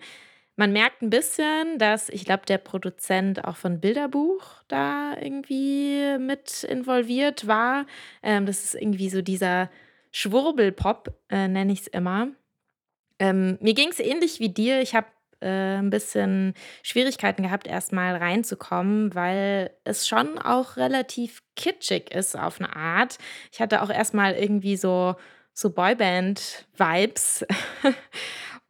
Man 0.56 0.72
merkt 0.72 1.02
ein 1.02 1.10
bisschen, 1.10 1.78
dass 1.78 2.08
ich 2.08 2.24
glaube, 2.24 2.44
der 2.46 2.58
Produzent 2.58 3.44
auch 3.44 3.56
von 3.56 3.80
Bilderbuch 3.80 4.44
da 4.68 5.16
irgendwie 5.18 6.18
mit 6.18 6.64
involviert 6.64 7.46
war. 7.46 7.86
Ähm, 8.22 8.46
das 8.46 8.64
ist 8.64 8.74
irgendwie 8.74 9.08
so 9.08 9.22
dieser 9.22 9.70
Schwurbelpop, 10.12 11.14
äh, 11.30 11.48
nenne 11.48 11.72
ich 11.72 11.80
es 11.82 11.86
immer. 11.86 12.28
Ähm, 13.18 13.58
mir 13.60 13.74
ging 13.74 13.88
es 13.88 14.00
ähnlich 14.00 14.40
wie 14.40 14.48
dir. 14.48 14.80
Ich 14.80 14.94
habe 14.94 15.06
äh, 15.40 15.78
ein 15.78 15.90
bisschen 15.90 16.54
Schwierigkeiten 16.82 17.42
gehabt, 17.42 17.66
erstmal 17.66 18.16
reinzukommen, 18.16 19.14
weil 19.14 19.70
es 19.84 20.06
schon 20.06 20.38
auch 20.38 20.76
relativ 20.76 21.42
kitschig 21.56 22.10
ist 22.10 22.36
auf 22.36 22.60
eine 22.60 22.74
Art. 22.74 23.18
Ich 23.52 23.60
hatte 23.60 23.82
auch 23.82 23.90
erstmal 23.90 24.34
irgendwie 24.34 24.76
so, 24.76 25.16
so 25.54 25.70
Boyband-Vibes. 25.70 27.46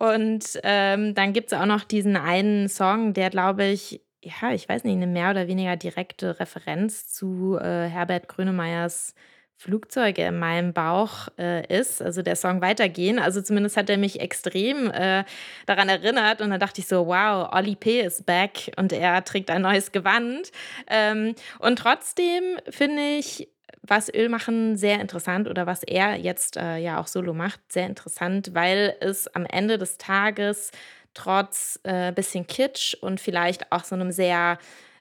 Und 0.01 0.59
ähm, 0.63 1.15
dann 1.15 1.35
gibt 1.35 1.53
es 1.53 1.59
auch 1.59 1.67
noch 1.67 1.85
diesen 1.85 2.17
einen 2.17 2.71
Song, 2.71 3.13
der, 3.13 3.29
glaube 3.29 3.67
ich, 3.67 4.01
ja, 4.23 4.51
ich 4.51 4.67
weiß 4.67 4.85
nicht, 4.85 4.97
eine 4.97 5.07
mehr 5.07 5.31
oder 5.31 5.47
weniger 5.47 5.77
direkte 5.77 6.41
Referenz 6.41 7.13
zu 7.13 7.59
äh, 7.61 7.87
Herbert 7.87 8.27
Grönemeyers 8.27 9.15
Flugzeuge 9.59 10.23
in 10.23 10.39
meinem 10.39 10.73
Bauch 10.73 11.29
äh, 11.39 11.67
ist, 11.67 12.01
also 12.01 12.23
der 12.23 12.37
Song 12.37 12.63
Weitergehen. 12.63 13.19
Also 13.19 13.43
zumindest 13.43 13.77
hat 13.77 13.91
er 13.91 13.99
mich 13.99 14.21
extrem 14.21 14.91
äh, 14.91 15.25
daran 15.67 15.91
erinnert 15.91 16.41
und 16.41 16.49
dann 16.49 16.61
dachte 16.61 16.81
ich 16.81 16.89
so, 16.89 17.07
wow, 17.07 17.51
Olli 17.53 17.77
P. 17.77 18.01
ist 18.01 18.25
back 18.25 18.73
und 18.79 18.95
er 18.95 19.23
trägt 19.23 19.51
ein 19.51 19.61
neues 19.61 19.93
Gewand. 19.93 20.51
Ähm, 20.87 21.35
und 21.59 21.79
trotzdem 21.79 22.43
finde 22.71 23.03
ich, 23.19 23.51
was 23.83 24.13
Ölmachen 24.13 24.77
sehr 24.77 25.01
interessant 25.01 25.49
oder 25.49 25.67
was 25.67 25.83
er 25.83 26.17
jetzt 26.17 26.57
äh, 26.57 26.77
ja 26.77 27.01
auch 27.01 27.07
solo 27.07 27.33
macht, 27.33 27.61
sehr 27.73 27.87
interessant, 27.87 28.55
weil 28.55 28.95
es 29.01 29.27
am 29.35 29.47
Ende 29.47 29.79
des 29.79 29.99
Tages 29.99 30.71
trotz 31.15 31.81
äh, 31.83 32.13
bisschen 32.13 32.47
Kitsch 32.47 32.95
und 32.95 33.21
vielleicht 33.21 33.73
auch 33.73 33.85
so 33.85 33.95
einem 33.95 34.13
sehr 34.13 34.59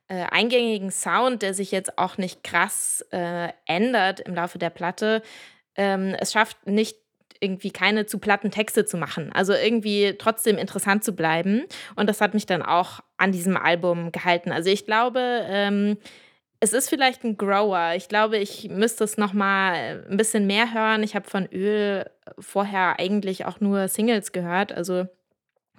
äh, 0.07 0.25
eingängigen 0.31 0.91
Sound, 0.91 1.41
der 1.41 1.53
sich 1.53 1.71
jetzt 1.71 1.97
auch 1.97 2.17
nicht 2.17 2.43
krass 2.43 3.05
äh, 3.11 3.49
ändert 3.65 4.21
im 4.21 4.33
Laufe 4.33 4.57
der 4.57 4.71
Platte, 4.71 5.21
ähm, 5.75 6.15
es 6.19 6.31
schafft 6.33 6.65
nicht 6.65 6.97
irgendwie 7.41 7.71
keine 7.71 8.05
zu 8.05 8.19
platten 8.19 8.51
Texte 8.51 8.85
zu 8.85 8.97
machen. 8.97 9.31
Also 9.33 9.53
irgendwie 9.53 10.15
trotzdem 10.17 10.57
interessant 10.57 11.03
zu 11.03 11.13
bleiben. 11.13 11.63
Und 11.95 12.09
das 12.09 12.19
hat 12.19 12.33
mich 12.33 12.45
dann 12.45 12.61
auch 12.61 12.99
an 13.17 13.31
diesem 13.31 13.55
Album 13.55 14.11
gehalten. 14.11 14.51
Also 14.51 14.69
ich 14.69 14.85
glaube, 14.85 15.45
ähm, 15.47 15.97
es 16.59 16.73
ist 16.73 16.89
vielleicht 16.89 17.23
ein 17.23 17.37
Grower. 17.37 17.93
Ich 17.95 18.09
glaube, 18.09 18.37
ich 18.37 18.69
müsste 18.69 19.03
es 19.03 19.17
noch 19.17 19.33
mal 19.33 20.05
ein 20.09 20.17
bisschen 20.17 20.45
mehr 20.45 20.73
hören. 20.73 21.03
Ich 21.03 21.15
habe 21.15 21.29
von 21.29 21.47
Öl 21.51 22.09
vorher 22.37 22.99
eigentlich 22.99 23.45
auch 23.45 23.59
nur 23.59 23.87
Singles 23.87 24.31
gehört, 24.31 24.71
also 24.71 25.07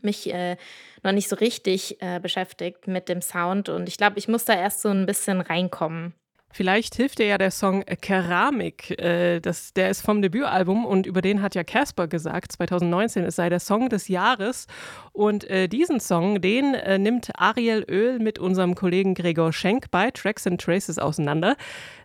mich 0.02 0.32
äh, 0.32 0.56
noch 1.02 1.12
nicht 1.12 1.28
so 1.28 1.36
richtig 1.36 2.00
äh, 2.00 2.20
beschäftigt 2.20 2.86
mit 2.86 3.08
dem 3.10 3.20
Sound 3.20 3.68
und 3.68 3.86
ich 3.88 3.98
glaube, 3.98 4.18
ich 4.18 4.28
muss 4.28 4.46
da 4.46 4.54
erst 4.54 4.80
so 4.80 4.88
ein 4.88 5.04
bisschen 5.04 5.42
reinkommen. 5.42 6.14
Vielleicht 6.52 6.96
hilft 6.96 7.20
dir 7.20 7.26
ja 7.26 7.38
der 7.38 7.52
Song 7.52 7.84
Keramik. 7.84 8.98
Äh, 9.00 9.40
das, 9.40 9.72
der 9.72 9.88
ist 9.88 10.02
vom 10.02 10.20
Debütalbum 10.20 10.84
und 10.84 11.06
über 11.06 11.22
den 11.22 11.42
hat 11.42 11.54
ja 11.54 11.62
Casper 11.62 12.08
gesagt, 12.08 12.52
2019, 12.52 13.24
es 13.24 13.36
sei 13.36 13.48
der 13.48 13.60
Song 13.60 13.88
des 13.88 14.08
Jahres. 14.08 14.66
Und 15.12 15.48
äh, 15.48 15.68
diesen 15.68 16.00
Song, 16.00 16.40
den 16.40 16.74
äh, 16.74 16.98
nimmt 16.98 17.30
Ariel 17.36 17.84
Öl 17.88 18.18
mit 18.18 18.40
unserem 18.40 18.74
Kollegen 18.74 19.14
Gregor 19.14 19.52
Schenk 19.52 19.90
bei 19.92 20.10
Tracks 20.10 20.46
and 20.46 20.60
Traces 20.60 20.98
auseinander. 20.98 21.56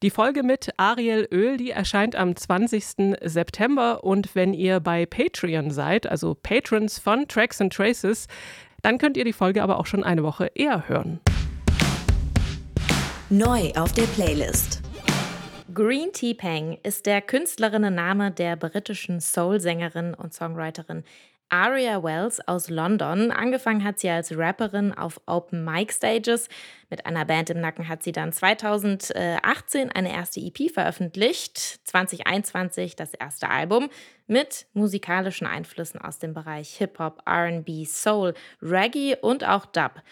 Die 0.04 0.12
Folge 0.12 0.44
mit 0.44 0.70
Ariel 0.78 1.28
Öl, 1.32 1.58
die 1.58 1.72
erscheint 1.72 2.16
am 2.16 2.36
20. 2.36 3.18
September. 3.24 4.04
Und 4.04 4.36
wenn 4.36 4.54
ihr 4.54 4.80
bei 4.80 5.08
Patreon 5.08 5.72
seid, 5.72 6.06
also 6.06 6.36
Patrons 6.36 7.00
von 7.00 7.28
Tracks 7.28 7.62
and 7.62 7.74
Traces, 7.74 8.28
dann 8.84 9.00
könnt 9.00 9.18
ihr 9.18 9.26
die 9.26 9.34
Folge 9.34 9.64
aber 9.64 9.80
auch 9.80 9.88
schon 9.88 10.04
eine 10.04 10.22
Woche 10.22 10.52
eher 10.54 10.88
hören. 10.88 11.20
Neu 13.32 13.72
auf 13.76 13.92
der 13.92 14.04
Playlist. 14.04 14.82
Green 15.74 16.14
Tea 16.14 16.36
Peng 16.36 16.78
ist 16.84 17.08
der 17.08 17.24
Künstlerinnenname 17.24 18.30
der 18.30 18.56
britischen 18.56 19.20
Soul-Sängerin 19.20 20.14
und 20.14 20.32
Songwriterin 20.32 21.04
Aria 21.50 22.04
Wells 22.04 22.48
aus 22.48 22.70
London. 22.70 23.32
Angefangen 23.32 23.84
hat 23.84 23.98
sie 23.98 24.12
als 24.12 24.38
Rapperin 24.38 24.94
auf 24.94 25.20
Open 25.26 25.66
Mic 25.66 25.92
Stages. 25.92 26.50
Mit 26.92 27.08
einer 27.08 27.26
Band 27.26 27.50
im 27.50 27.60
Nacken 27.62 27.88
hat 27.88 28.04
sie 28.04 28.12
dann 28.12 28.32
2018 28.32 29.92
eine 29.92 30.14
erste 30.14 30.40
EP 30.40 30.72
veröffentlicht, 30.72 31.58
2021 31.58 32.96
das 32.96 33.16
erste 33.16 33.50
Album 33.50 33.90
mit 34.28 34.68
musikalischen 34.74 35.48
Einflüssen 35.48 36.00
aus 36.00 36.20
dem 36.20 36.36
Bereich 36.36 36.78
Hip-Hop, 36.78 37.24
RB, 37.28 37.88
Soul, 37.88 38.36
Reggae 38.62 39.18
und 39.20 39.44
auch 39.48 39.66
Dub. 39.66 40.04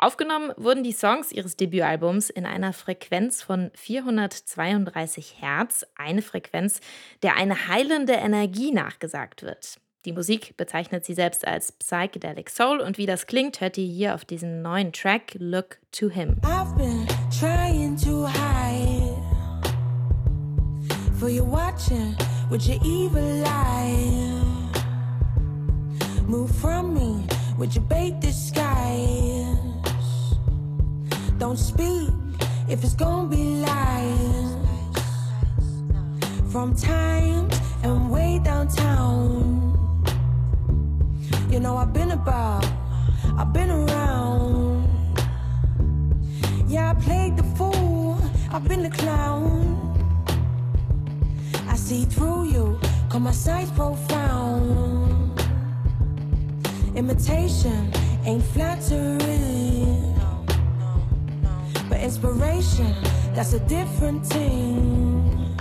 Aufgenommen 0.00 0.52
wurden 0.56 0.84
die 0.84 0.92
Songs 0.92 1.32
ihres 1.32 1.56
Debütalbums 1.56 2.30
in 2.30 2.46
einer 2.46 2.72
Frequenz 2.72 3.42
von 3.42 3.72
432 3.74 5.34
Hertz, 5.40 5.84
eine 5.96 6.22
Frequenz, 6.22 6.80
der 7.24 7.36
eine 7.36 7.66
heilende 7.66 8.12
Energie 8.12 8.70
nachgesagt 8.70 9.42
wird. 9.42 9.78
Die 10.04 10.12
Musik 10.12 10.56
bezeichnet 10.56 11.04
sie 11.04 11.14
selbst 11.14 11.46
als 11.46 11.72
Psychedelic 11.72 12.48
Soul 12.48 12.78
und 12.78 12.96
wie 12.96 13.06
das 13.06 13.26
klingt, 13.26 13.60
hört 13.60 13.76
ihr 13.76 13.86
hier 13.86 14.14
auf 14.14 14.24
diesem 14.24 14.62
neuen 14.62 14.92
Track 14.92 15.34
Look 15.34 15.78
to 15.90 16.08
Him. 16.08 16.36
I've 16.44 16.76
been 16.76 17.04
trying 17.36 17.96
to 18.04 18.28
hide 18.28 19.16
For 21.18 21.28
you 21.28 21.44
watching 21.44 22.14
with 22.48 22.68
your 22.68 22.80
evil 22.84 23.44
eye 23.44 24.30
Move 26.28 26.52
from 26.60 26.94
me 26.94 27.26
with 27.58 27.74
your 27.74 27.84
bait 27.88 28.14
disguise 28.20 29.47
Don't 31.38 31.56
speak 31.56 32.10
if 32.68 32.82
it's 32.82 32.94
gonna 32.94 33.28
be 33.28 33.60
lies. 33.60 34.56
From 36.50 36.74
time 36.74 37.48
and 37.84 38.10
way 38.10 38.40
downtown. 38.42 39.72
You 41.48 41.60
know, 41.60 41.76
I've 41.76 41.92
been 41.92 42.10
about, 42.10 42.66
I've 43.36 43.52
been 43.52 43.70
around. 43.70 44.88
Yeah, 46.66 46.90
I 46.90 46.94
played 46.94 47.36
the 47.36 47.44
fool, 47.56 48.18
I've 48.50 48.66
been 48.66 48.82
the 48.82 48.90
clown. 48.90 49.76
I 51.68 51.76
see 51.76 52.04
through 52.04 52.48
you, 52.48 52.80
cause 53.08 53.20
my 53.20 53.30
sight's 53.30 53.70
profound. 53.70 55.40
Imitation 56.96 57.92
ain't 58.24 58.42
flattering 58.42 59.97
inspiration, 61.98 62.94
that's 63.34 63.52
a 63.52 63.60
different 63.60 64.24
thing. 64.26 65.56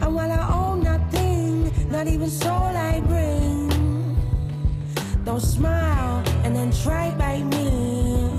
And 0.00 0.14
while 0.14 0.30
I 0.30 0.48
own 0.52 0.82
nothing, 0.82 1.72
not 1.90 2.06
even 2.06 2.28
soul 2.28 2.52
I 2.52 3.00
bring. 3.00 3.68
Don't 5.24 5.40
smile 5.40 6.22
and 6.44 6.54
then 6.54 6.72
try 6.72 7.10
by 7.16 7.42
me. 7.42 8.30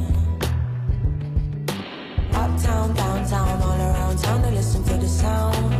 Uptown, 2.33 2.93
downtown, 2.93 3.61
all 3.61 3.79
around 3.79 4.17
town, 4.19 4.41
they 4.41 4.51
listen 4.51 4.83
to 4.83 4.93
the 4.93 5.07
sound. 5.07 5.73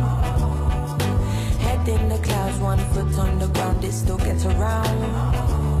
Head 1.60 1.88
in 1.88 2.08
the 2.08 2.18
clouds, 2.18 2.58
one 2.58 2.78
foot 2.92 3.18
on 3.18 3.38
the 3.38 3.48
ground, 3.48 3.84
it 3.84 3.92
still 3.92 4.18
gets 4.18 4.44
around. 4.44 5.79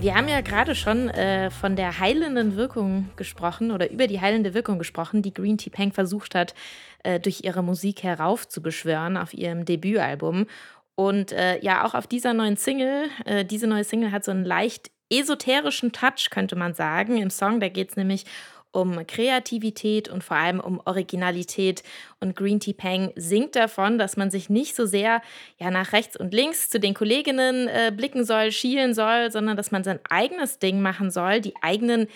Wir 0.00 0.14
haben 0.14 0.28
ja 0.28 0.40
gerade 0.40 0.74
schon 0.74 1.10
äh, 1.10 1.50
von 1.50 1.76
der 1.76 1.98
heilenden 2.00 2.56
Wirkung 2.56 3.10
gesprochen 3.16 3.70
oder 3.70 3.90
über 3.90 4.06
die 4.06 4.18
heilende 4.18 4.54
Wirkung 4.54 4.78
gesprochen, 4.78 5.20
die 5.20 5.34
Green 5.34 5.58
Tea 5.58 5.68
Peng 5.68 5.92
versucht 5.92 6.34
hat, 6.34 6.54
äh, 7.02 7.20
durch 7.20 7.44
ihre 7.44 7.62
Musik 7.62 8.02
heraufzubeschwören 8.02 9.18
auf 9.18 9.34
ihrem 9.34 9.66
Debütalbum. 9.66 10.46
Und 10.94 11.32
äh, 11.32 11.60
ja, 11.60 11.84
auch 11.84 11.92
auf 11.92 12.06
dieser 12.06 12.32
neuen 12.32 12.56
Single, 12.56 13.10
äh, 13.26 13.44
diese 13.44 13.66
neue 13.66 13.84
Single 13.84 14.10
hat 14.10 14.24
so 14.24 14.30
einen 14.30 14.46
leicht 14.46 14.90
esoterischen 15.10 15.92
Touch, 15.92 16.30
könnte 16.30 16.56
man 16.56 16.72
sagen. 16.72 17.18
Im 17.18 17.28
Song, 17.28 17.60
da 17.60 17.68
geht 17.68 17.90
es 17.90 17.96
nämlich 17.96 18.24
um 18.24 18.59
Kreativität 19.06 20.08
und 20.08 20.22
vor 20.22 20.36
allem 20.36 20.60
um 20.60 20.80
Originalität. 20.84 21.82
Und 22.20 22.36
Green 22.36 22.60
Tea 22.60 22.72
Peng 22.72 23.12
singt 23.16 23.56
davon, 23.56 23.98
dass 23.98 24.16
man 24.16 24.30
sich 24.30 24.48
nicht 24.48 24.76
so 24.76 24.86
sehr 24.86 25.22
ja, 25.58 25.70
nach 25.70 25.92
rechts 25.92 26.16
und 26.16 26.32
links 26.32 26.70
zu 26.70 26.78
den 26.78 26.94
Kolleginnen 26.94 27.68
äh, 27.68 27.92
blicken 27.94 28.24
soll, 28.24 28.52
schielen 28.52 28.94
soll, 28.94 29.30
sondern 29.30 29.56
dass 29.56 29.70
man 29.70 29.84
sein 29.84 30.00
eigenes 30.08 30.58
Ding 30.58 30.80
machen 30.80 31.10
soll, 31.10 31.40
die 31.40 31.54
eigenen 31.62 32.06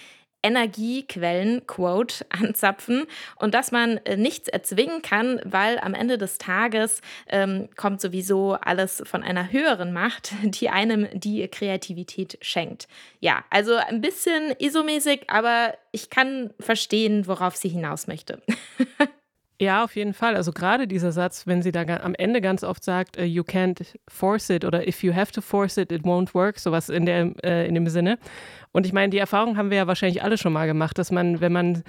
Energiequellen, 0.45 1.67
Quote, 1.67 2.27
anzapfen 2.29 3.07
und 3.37 3.55
dass 3.55 3.73
man 3.73 3.97
äh, 3.99 4.17
nichts 4.17 4.49
erzwingen 4.49 5.03
kann, 5.03 5.41
weil 5.45 5.79
am 5.79 5.95
Ende 5.95 6.19
des 6.19 6.39
Tages 6.39 7.01
ähm, 7.29 7.69
kommt 7.77 8.01
sowieso 8.01 8.53
alles 8.53 9.03
von 9.07 9.23
einer 9.23 9.51
höheren 9.51 9.93
Macht, 9.93 10.33
die 10.43 10.69
einem 10.69 11.09
die 11.13 11.49
Kreativität 11.49 12.39
schenkt. 12.43 12.87
Ja, 13.21 13.45
also 13.51 13.75
ein 13.75 14.01
bisschen 14.01 14.55
isomäßig, 14.59 15.29
aber 15.29 15.75
ich 15.91 16.11
kann 16.11 16.51
verstehen, 16.61 17.27
worauf 17.27 17.57
sie 17.57 17.69
hinaus 17.69 18.07
möchte. 18.07 18.43
Ja, 19.61 19.85
auf 19.85 19.95
jeden 19.95 20.15
Fall. 20.15 20.35
Also 20.35 20.51
gerade 20.51 20.89
dieser 20.89 21.13
Satz, 21.13 21.47
wenn 21.47 21.63
sie 21.63 21.71
da 21.71 21.83
am 21.83 22.15
Ende 22.17 22.41
ganz 22.41 22.65
oft 22.65 22.83
sagt, 22.83 23.17
uh, 23.19 23.23
you 23.23 23.45
can't 23.45 23.85
force 24.09 24.51
it 24.51 24.65
oder 24.65 24.89
if 24.89 25.05
you 25.05 25.15
have 25.15 25.31
to 25.31 25.41
force 25.41 25.77
it, 25.77 25.93
it 25.93 26.03
won't 26.03 26.35
work, 26.35 26.59
sowas 26.59 26.89
in, 26.89 27.07
der, 27.07 27.33
äh, 27.45 27.69
in 27.69 27.75
dem 27.75 27.87
Sinne. 27.87 28.19
Und 28.73 28.85
ich 28.85 28.93
meine, 28.93 29.11
die 29.11 29.19
Erfahrung 29.19 29.57
haben 29.57 29.71
wir 29.71 29.77
ja 29.77 29.87
wahrscheinlich 29.87 30.25
alle 30.25 30.39
schon 30.39 30.53
mal 30.53 30.67
gemacht, 30.67 30.99
dass 30.99 31.13
man, 31.13 31.41
wenn 31.41 31.53
man 31.53 31.85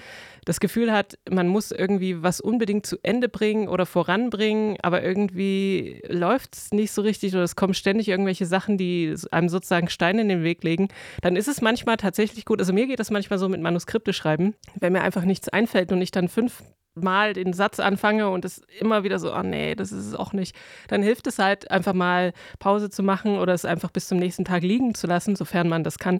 das 0.45 0.59
Gefühl 0.59 0.91
hat, 0.91 1.17
man 1.27 1.47
muss 1.47 1.71
irgendwie 1.71 2.21
was 2.21 2.39
unbedingt 2.39 2.85
zu 2.85 2.97
Ende 3.01 3.27
bringen 3.29 3.67
oder 3.67 3.87
voranbringen, 3.87 4.77
aber 4.83 5.01
irgendwie 5.01 6.03
läuft 6.07 6.53
es 6.55 6.71
nicht 6.71 6.91
so 6.91 7.01
richtig 7.01 7.33
oder 7.33 7.41
es 7.41 7.55
kommen 7.55 7.73
ständig 7.73 8.09
irgendwelche 8.09 8.45
Sachen, 8.45 8.77
die 8.77 9.15
einem 9.31 9.49
sozusagen 9.49 9.89
Steine 9.89 10.21
in 10.21 10.29
den 10.29 10.43
Weg 10.43 10.63
legen, 10.63 10.89
dann 11.21 11.35
ist 11.35 11.47
es 11.47 11.61
manchmal 11.61 11.97
tatsächlich 11.97 12.45
gut. 12.45 12.59
Also 12.59 12.73
mir 12.73 12.85
geht 12.85 12.99
das 12.99 13.09
manchmal 13.09 13.39
so 13.39 13.49
mit 13.49 13.61
Manuskripte 13.61 14.13
schreiben, 14.13 14.53
wenn 14.75 14.93
mir 14.93 15.01
einfach 15.01 15.25
nichts 15.25 15.49
einfällt 15.49 15.91
und 15.91 15.99
ich 15.99 16.11
dann 16.11 16.27
fünf 16.27 16.61
mal 16.95 17.33
den 17.33 17.53
Satz 17.53 17.79
anfange 17.79 18.29
und 18.29 18.45
es 18.45 18.61
immer 18.79 19.03
wieder 19.03 19.19
so, 19.19 19.35
oh 19.35 19.43
nee, 19.43 19.75
das 19.75 19.91
ist 19.91 20.07
es 20.07 20.15
auch 20.15 20.33
nicht, 20.33 20.55
dann 20.87 21.03
hilft 21.03 21.27
es 21.27 21.39
halt 21.39 21.69
einfach 21.71 21.93
mal 21.93 22.33
Pause 22.59 22.89
zu 22.89 23.03
machen 23.03 23.37
oder 23.37 23.53
es 23.53 23.65
einfach 23.65 23.91
bis 23.91 24.07
zum 24.07 24.17
nächsten 24.17 24.45
Tag 24.45 24.63
liegen 24.63 24.95
zu 24.95 25.07
lassen, 25.07 25.35
sofern 25.35 25.69
man 25.69 25.83
das 25.83 25.99
kann. 25.99 26.19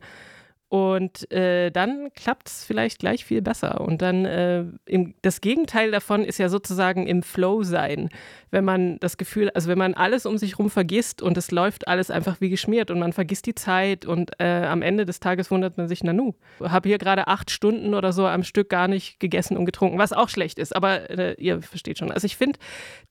Und 0.76 1.32
äh, 1.32 1.72
dann 1.72 2.10
klappt 2.18 2.50
es 2.50 2.66
vielleicht 2.66 3.00
gleich 3.00 3.24
viel 3.24 3.42
besser. 3.42 3.80
Und 3.80 4.02
dann 4.02 4.26
äh, 4.26 4.66
im, 4.86 5.14
das 5.22 5.40
Gegenteil 5.40 5.90
davon 5.90 6.26
ist 6.26 6.38
ja 6.38 6.50
sozusagen 6.50 7.08
im 7.08 7.24
Flow 7.24 7.64
sein. 7.64 8.10
Wenn 8.52 8.66
man 8.66 9.00
das 9.00 9.16
Gefühl, 9.16 9.50
also 9.52 9.70
wenn 9.70 9.78
man 9.78 9.94
alles 9.94 10.26
um 10.26 10.38
sich 10.38 10.54
herum 10.54 10.70
vergisst 10.70 11.22
und 11.22 11.38
es 11.38 11.52
läuft 11.52 11.88
alles 11.88 12.12
einfach 12.12 12.42
wie 12.42 12.50
geschmiert 12.50 12.92
und 12.92 13.00
man 13.00 13.14
vergisst 13.14 13.46
die 13.46 13.56
Zeit 13.56 14.06
und 14.06 14.32
äh, 14.42 14.66
am 14.66 14.82
Ende 14.82 15.06
des 15.06 15.22
Tages 15.22 15.50
wundert 15.50 15.78
man 15.78 15.88
sich, 15.88 16.04
Nanu, 16.04 16.34
habe 16.62 16.90
hier 16.90 16.98
gerade 16.98 17.30
acht 17.30 17.52
Stunden 17.52 17.94
oder 17.94 18.12
so 18.12 18.28
am 18.28 18.44
Stück 18.44 18.68
gar 18.68 18.90
nicht 18.90 19.22
gegessen 19.22 19.56
und 19.56 19.64
getrunken, 19.64 19.98
was 19.98 20.12
auch 20.12 20.28
schlecht 20.28 20.60
ist. 20.60 20.76
Aber 20.76 21.10
äh, 21.10 21.36
ihr 21.38 21.62
versteht 21.62 22.00
schon. 22.00 22.12
Also 22.12 22.26
ich 22.26 22.36
finde 22.36 22.60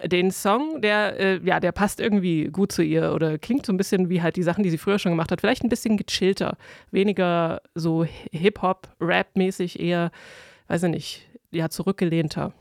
den 0.05 0.33
Song, 0.33 0.83
der, 0.83 1.18
äh, 1.18 1.40
ja, 1.42 1.61
der 1.61 1.72
passt 1.72 1.98
irgendwie 1.98 2.44
gut 2.44 2.72
zu 2.72 2.83
ihr 2.83 3.14
oder 3.14 3.38
klingt 3.38 3.64
so 3.64 3.72
ein 3.72 3.79
bisschen 3.79 4.11
wie 4.11 4.20
halt 4.20 4.37
die 4.37 4.42
Sachen, 4.42 4.64
die 4.64 4.70
sie 4.70 4.79
früher 4.79 4.98
schon 4.98 5.12
gemacht 5.12 5.33
hat. 5.33 5.40
Vielleicht 5.40 5.64
ein 5.64 5.70
bisschen 5.70 5.96
gechillter, 5.96 6.59
weniger 6.90 7.53
so 7.74 8.04
Hip-Hop, 8.32 8.88
Rap-mäßig 9.00 9.80
eher, 9.80 10.10
weiß 10.68 10.84
ich 10.84 10.90
nicht, 10.90 11.28
ja, 11.50 11.68
zurückgelehnter. 11.68 12.52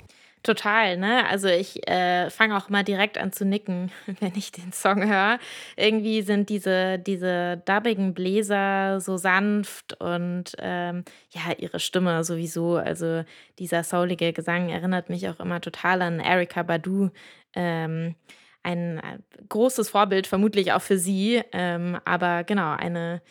Total, 0.43 0.97
ne? 0.97 1.25
Also 1.29 1.47
ich 1.47 1.87
äh, 1.87 2.29
fange 2.29 2.57
auch 2.57 2.67
mal 2.67 2.83
direkt 2.83 3.17
an 3.17 3.31
zu 3.31 3.45
nicken, 3.45 3.91
wenn 4.19 4.33
ich 4.35 4.51
den 4.51 4.73
Song 4.73 5.07
höre. 5.07 5.39
Irgendwie 5.77 6.21
sind 6.21 6.49
diese, 6.49 6.99
diese 6.99 7.61
dubbigen 7.65 8.13
Bläser 8.13 8.99
so 8.99 9.15
sanft 9.15 9.99
und 10.01 10.53
ähm, 10.59 11.05
ja, 11.29 11.53
ihre 11.57 11.79
Stimme 11.79 12.25
sowieso. 12.25 12.75
Also 12.75 13.23
dieser 13.57 13.85
soulige 13.85 14.33
Gesang 14.33 14.67
erinnert 14.67 15.09
mich 15.09 15.29
auch 15.29 15.39
immer 15.39 15.61
total 15.61 16.01
an 16.01 16.19
Erika 16.19 16.61
Badu. 16.63 17.09
Ähm, 17.55 18.15
ein 18.63 18.97
äh, 18.97 19.19
großes 19.47 19.89
Vorbild, 19.89 20.27
vermutlich 20.27 20.73
auch 20.73 20.81
für 20.81 20.97
sie. 20.97 21.41
Ähm, 21.53 21.97
aber 22.03 22.43
genau, 22.43 22.75
eine 22.75 23.21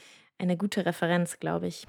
eine 0.43 0.57
gute 0.57 0.85
Referenz, 0.85 1.39
glaube 1.41 1.69
ich. 1.69 1.87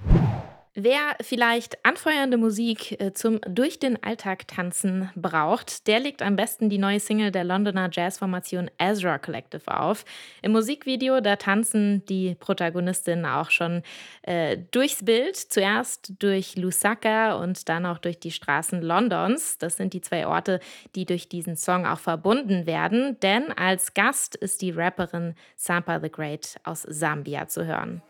Wer 0.76 1.14
vielleicht 1.20 1.84
anfeuernde 1.84 2.36
Musik 2.36 3.00
äh, 3.00 3.12
zum 3.12 3.40
durch 3.46 3.78
den 3.78 4.02
Alltag 4.02 4.48
tanzen 4.48 5.08
braucht, 5.14 5.86
der 5.86 6.00
legt 6.00 6.20
am 6.20 6.34
besten 6.34 6.68
die 6.68 6.78
neue 6.78 6.98
Single 6.98 7.30
der 7.30 7.44
Londoner 7.44 7.88
Jazzformation 7.92 8.68
Ezra 8.78 9.18
Collective 9.18 9.68
auf. 9.68 10.04
Im 10.42 10.50
Musikvideo, 10.50 11.20
da 11.20 11.36
tanzen 11.36 12.04
die 12.06 12.34
Protagonistinnen 12.34 13.24
auch 13.24 13.50
schon 13.50 13.84
äh, 14.22 14.58
durchs 14.72 15.04
Bild, 15.04 15.36
zuerst 15.36 16.12
durch 16.18 16.56
Lusaka 16.56 17.36
und 17.36 17.68
dann 17.68 17.86
auch 17.86 17.98
durch 17.98 18.18
die 18.18 18.32
Straßen 18.32 18.82
Londons. 18.82 19.58
Das 19.58 19.76
sind 19.76 19.92
die 19.92 20.00
zwei 20.00 20.26
Orte, 20.26 20.58
die 20.96 21.06
durch 21.06 21.28
diesen 21.28 21.54
Song 21.54 21.86
auch 21.86 22.00
verbunden 22.00 22.66
werden, 22.66 23.16
denn 23.20 23.52
als 23.52 23.94
Gast 23.94 24.34
ist 24.34 24.60
die 24.60 24.72
Rapperin 24.72 25.36
Sampa 25.54 26.00
the 26.00 26.10
Great 26.10 26.56
aus 26.64 26.82
Sambia 26.82 27.46
zu 27.46 27.64
hören. 27.64 28.02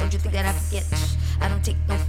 Don't 0.00 0.14
you 0.14 0.18
think 0.18 0.32
that 0.32 0.46
I 0.46 0.52
forget? 0.52 0.86
I 1.42 1.48
don't 1.48 1.62
take 1.62 1.76
no 1.86 1.99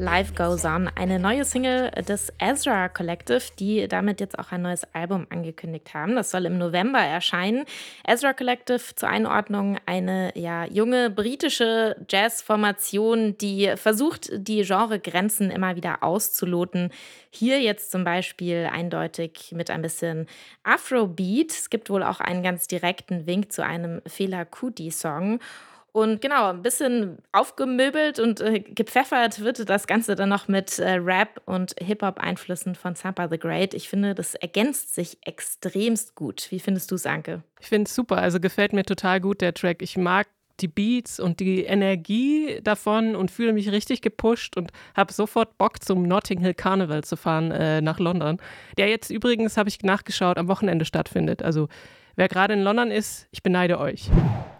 Life 0.00 0.32
Goes 0.32 0.64
On, 0.64 0.88
eine 0.94 1.18
neue 1.18 1.44
Single 1.44 1.90
des 1.90 2.32
Ezra 2.38 2.88
Collective, 2.88 3.42
die 3.58 3.86
damit 3.86 4.18
jetzt 4.18 4.38
auch 4.38 4.50
ein 4.50 4.62
neues 4.62 4.84
Album 4.94 5.26
angekündigt 5.28 5.92
haben. 5.92 6.14
Das 6.14 6.30
soll 6.30 6.46
im 6.46 6.56
November 6.56 7.00
erscheinen. 7.00 7.66
Ezra 8.08 8.32
Collective 8.32 8.80
zur 8.96 9.10
Einordnung 9.10 9.76
eine 9.84 10.32
ja, 10.36 10.64
junge 10.64 11.10
britische 11.10 11.96
Jazzformation, 12.08 13.36
die 13.36 13.74
versucht, 13.76 14.30
die 14.32 14.62
Genregrenzen 14.62 15.50
immer 15.50 15.76
wieder 15.76 16.02
auszuloten. 16.02 16.90
Hier 17.28 17.60
jetzt 17.60 17.90
zum 17.90 18.02
Beispiel 18.02 18.70
eindeutig 18.72 19.52
mit 19.54 19.68
ein 19.68 19.82
bisschen 19.82 20.28
Afrobeat. 20.62 21.50
Es 21.50 21.68
gibt 21.68 21.90
wohl 21.90 22.04
auch 22.04 22.20
einen 22.20 22.42
ganz 22.42 22.66
direkten 22.68 23.26
Wink 23.26 23.52
zu 23.52 23.62
einem 23.62 24.00
Fela 24.06 24.46
Kuti-Song. 24.46 25.40
Und 25.92 26.20
genau, 26.20 26.50
ein 26.50 26.62
bisschen 26.62 27.18
aufgemöbelt 27.32 28.18
und 28.18 28.40
äh, 28.40 28.60
gepfeffert 28.60 29.40
wird 29.40 29.68
das 29.68 29.86
Ganze 29.86 30.14
dann 30.14 30.28
noch 30.28 30.46
mit 30.46 30.78
äh, 30.78 30.92
Rap 30.92 31.40
und 31.46 31.74
Hip-Hop-Einflüssen 31.80 32.74
von 32.74 32.94
Sampa 32.94 33.28
the 33.28 33.38
Great. 33.38 33.74
Ich 33.74 33.88
finde, 33.88 34.14
das 34.14 34.34
ergänzt 34.36 34.94
sich 34.94 35.18
extremst 35.24 36.14
gut. 36.14 36.46
Wie 36.50 36.60
findest 36.60 36.90
du 36.90 36.94
es, 36.94 37.06
Anke? 37.06 37.42
Ich 37.60 37.68
finde 37.68 37.88
es 37.88 37.94
super. 37.94 38.18
Also 38.18 38.38
gefällt 38.38 38.72
mir 38.72 38.84
total 38.84 39.20
gut 39.20 39.40
der 39.40 39.52
Track. 39.52 39.82
Ich 39.82 39.96
mag 39.96 40.28
die 40.60 40.68
Beats 40.68 41.18
und 41.18 41.40
die 41.40 41.64
Energie 41.64 42.60
davon 42.62 43.16
und 43.16 43.30
fühle 43.30 43.52
mich 43.52 43.70
richtig 43.70 44.02
gepusht 44.02 44.56
und 44.56 44.70
habe 44.94 45.12
sofort 45.12 45.58
Bock 45.58 45.82
zum 45.82 46.02
Notting 46.02 46.40
Hill 46.40 46.54
Carnival 46.54 47.02
zu 47.02 47.16
fahren 47.16 47.50
äh, 47.50 47.80
nach 47.80 47.98
London. 47.98 48.38
Der 48.76 48.88
jetzt 48.88 49.10
übrigens, 49.10 49.56
habe 49.56 49.68
ich 49.68 49.82
nachgeschaut, 49.82 50.38
am 50.38 50.48
Wochenende 50.48 50.84
stattfindet. 50.84 51.42
Also 51.42 51.68
wer 52.20 52.28
gerade 52.28 52.52
in 52.52 52.60
London 52.60 52.90
ist, 52.90 53.26
ich 53.30 53.42
beneide 53.42 53.80
euch. 53.80 54.10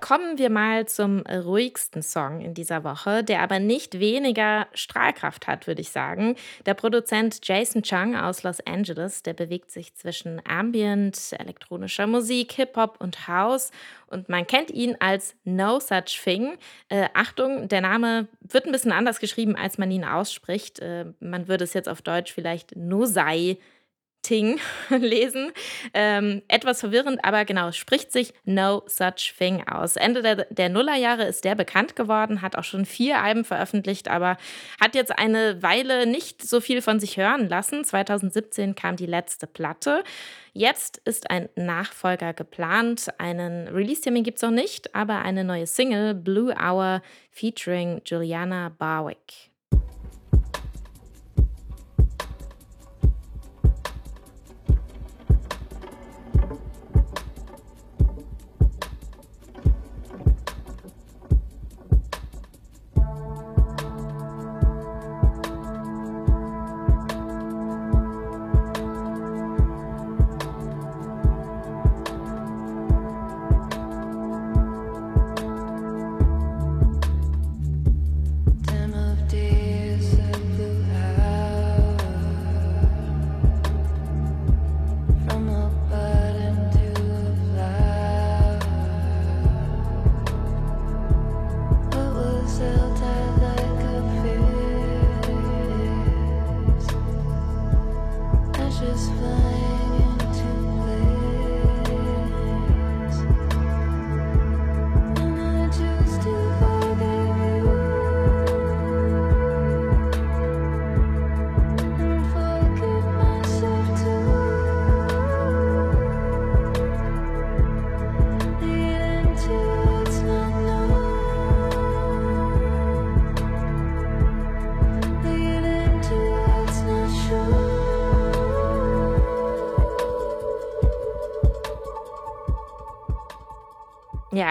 Kommen 0.01 0.39
wir 0.39 0.49
mal 0.49 0.89
zum 0.89 1.21
ruhigsten 1.27 2.01
Song 2.01 2.41
in 2.41 2.55
dieser 2.55 2.85
Woche, 2.85 3.23
der 3.23 3.43
aber 3.43 3.59
nicht 3.59 4.01
weniger 4.01 4.67
Strahlkraft 4.73 5.47
hat, 5.47 5.67
würde 5.67 5.83
ich 5.83 5.91
sagen. 5.91 6.37
Der 6.65 6.73
Produzent 6.73 7.47
Jason 7.47 7.83
Chung 7.83 8.17
aus 8.17 8.45
Los 8.45 8.61
Angeles, 8.63 9.23
der 9.23 9.35
bewegt 9.35 9.71
sich 9.71 9.95
zwischen 9.95 10.41
Ambient, 10.49 11.35
elektronischer 11.39 12.07
Musik, 12.07 12.53
Hip-Hop 12.53 12.97
und 12.99 13.29
House. 13.29 13.73
Und 14.07 14.31
man 14.31 14.47
kennt 14.47 14.71
ihn 14.71 14.97
als 14.99 15.35
No 15.45 15.81
Such 15.81 16.19
Thing. 16.25 16.57
Äh, 16.89 17.09
Achtung, 17.13 17.69
der 17.69 17.83
Name 17.83 18.27
wird 18.41 18.65
ein 18.65 18.73
bisschen 18.73 18.93
anders 18.93 19.21
geschrieben, 19.21 19.55
als 19.55 19.77
man 19.77 19.91
ihn 19.91 20.07
ausspricht. 20.07 20.79
Äh, 20.79 21.13
man 21.21 21.47
würde 21.47 21.65
es 21.65 21.75
jetzt 21.75 21.91
auf 21.91 22.01
Deutsch 22.01 22.33
vielleicht 22.33 22.75
No 22.75 23.05
Sei 23.05 23.59
Ting 24.23 24.61
lesen. 24.91 25.53
Ähm, 25.95 26.43
etwas 26.49 26.81
verwirrend, 26.81 27.25
aber 27.25 27.45
genau, 27.45 27.73
spricht 27.73 28.13
sich 28.13 28.35
No 28.45 28.83
Such 28.87 29.35
Thing 29.37 29.67
aus. 29.67 29.97
Ende 29.97 30.23
der, 30.23 30.47
der 30.51 30.69
Nullerjahre 30.69 31.25
ist 31.25 31.45
der 31.45 31.55
bekannt 31.55 31.97
geworden, 31.97 32.43
hat 32.43 32.57
auch 32.57 32.65
schon 32.65 32.85
vier 32.85 33.21
Alben 33.21 33.45
veröffentlicht, 33.45 34.09
aber 34.09 34.37
hat 34.81 34.95
jetzt 34.95 35.19
eine 35.19 35.63
Weile 35.63 36.07
nicht 36.07 36.43
so 36.43 36.61
viel 36.61 36.83
von 36.83 37.01
sich 37.01 37.17
hören 37.17 37.49
lassen. 37.49 37.85
2017 37.85 38.75
kam 38.75 38.97
die 38.97 39.07
letzte 39.07 39.47
Platte. 39.47 40.05
Jetzt 40.53 40.99
ist 41.05 41.31
ein 41.31 41.49
Nachfolger 41.55 42.35
geplant. 42.35 43.09
Einen 43.19 43.69
Release-Termin 43.69 44.25
gibt 44.25 44.39
es 44.39 44.43
noch 44.43 44.51
nicht, 44.51 44.95
aber 44.95 45.23
eine 45.23 45.45
neue 45.45 45.67
Single, 45.67 46.15
Blue 46.15 46.55
Hour, 46.55 47.03
featuring 47.31 48.03
Juliana 48.05 48.71
Barwick. 48.77 49.50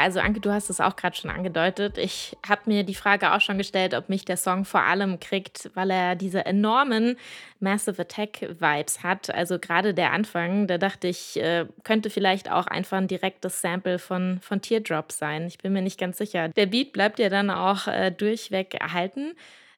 Also 0.02 0.20
Anke, 0.20 0.40
du 0.40 0.52
hast 0.52 0.70
es 0.70 0.80
auch 0.80 0.96
gerade 0.96 1.16
schon 1.16 1.30
angedeutet. 1.30 1.98
Ich 1.98 2.38
habe 2.48 2.62
mir 2.66 2.84
die 2.84 2.96
Frage 2.96 3.34
auch 3.34 3.42
schon 3.42 3.58
gestellt, 3.58 3.94
ob 3.94 4.10
mich 4.10 4.26
der 4.26 4.38
Song 4.38 4.66
vor 4.66 4.82
allem 4.82 5.20
kriegt, 5.20 5.70
weil 5.74 5.92
er 5.92 6.16
diese 6.16 6.46
enormen 6.46 7.18
Massive 7.60 8.02
Attack 8.02 8.42
Vibes 8.60 9.04
hat. 9.04 9.34
Also 9.34 9.60
gerade 9.60 9.94
der 9.94 10.12
Anfang, 10.12 10.68
da 10.68 10.78
dachte 10.78 11.08
ich, 11.08 11.40
äh, 11.42 11.66
könnte 11.84 12.10
vielleicht 12.10 12.52
auch 12.52 12.68
einfach 12.68 12.98
ein 12.98 13.08
direktes 13.08 13.62
Sample 13.62 14.00
von, 14.00 14.40
von 14.42 14.62
Teardrop 14.62 15.12
sein. 15.12 15.48
Ich 15.48 15.58
bin 15.58 15.74
mir 15.74 15.82
nicht 15.82 16.00
ganz 16.00 16.18
sicher. 16.18 16.50
Der 16.50 16.66
Beat 16.66 16.94
bleibt 16.94 17.20
ja 17.20 17.30
dann 17.30 17.50
auch 17.50 17.88
äh, 17.88 18.12
durchweg 18.12 18.76
erhalten. 18.76 19.36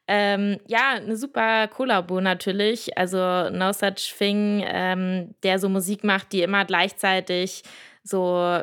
Ähm, 0.08 0.60
ja, 0.68 0.96
eine 0.96 1.16
super 1.16 1.68
Kollabo 1.68 2.22
natürlich. 2.22 2.98
Also 2.98 3.50
No 3.50 3.72
Such 3.72 4.18
Thing, 4.18 4.64
ähm, 4.68 5.36
der 5.44 5.60
so 5.60 5.70
Musik 5.70 6.04
macht, 6.04 6.34
die 6.34 6.42
immer 6.42 6.66
gleichzeitig 6.66 7.64
so 8.04 8.62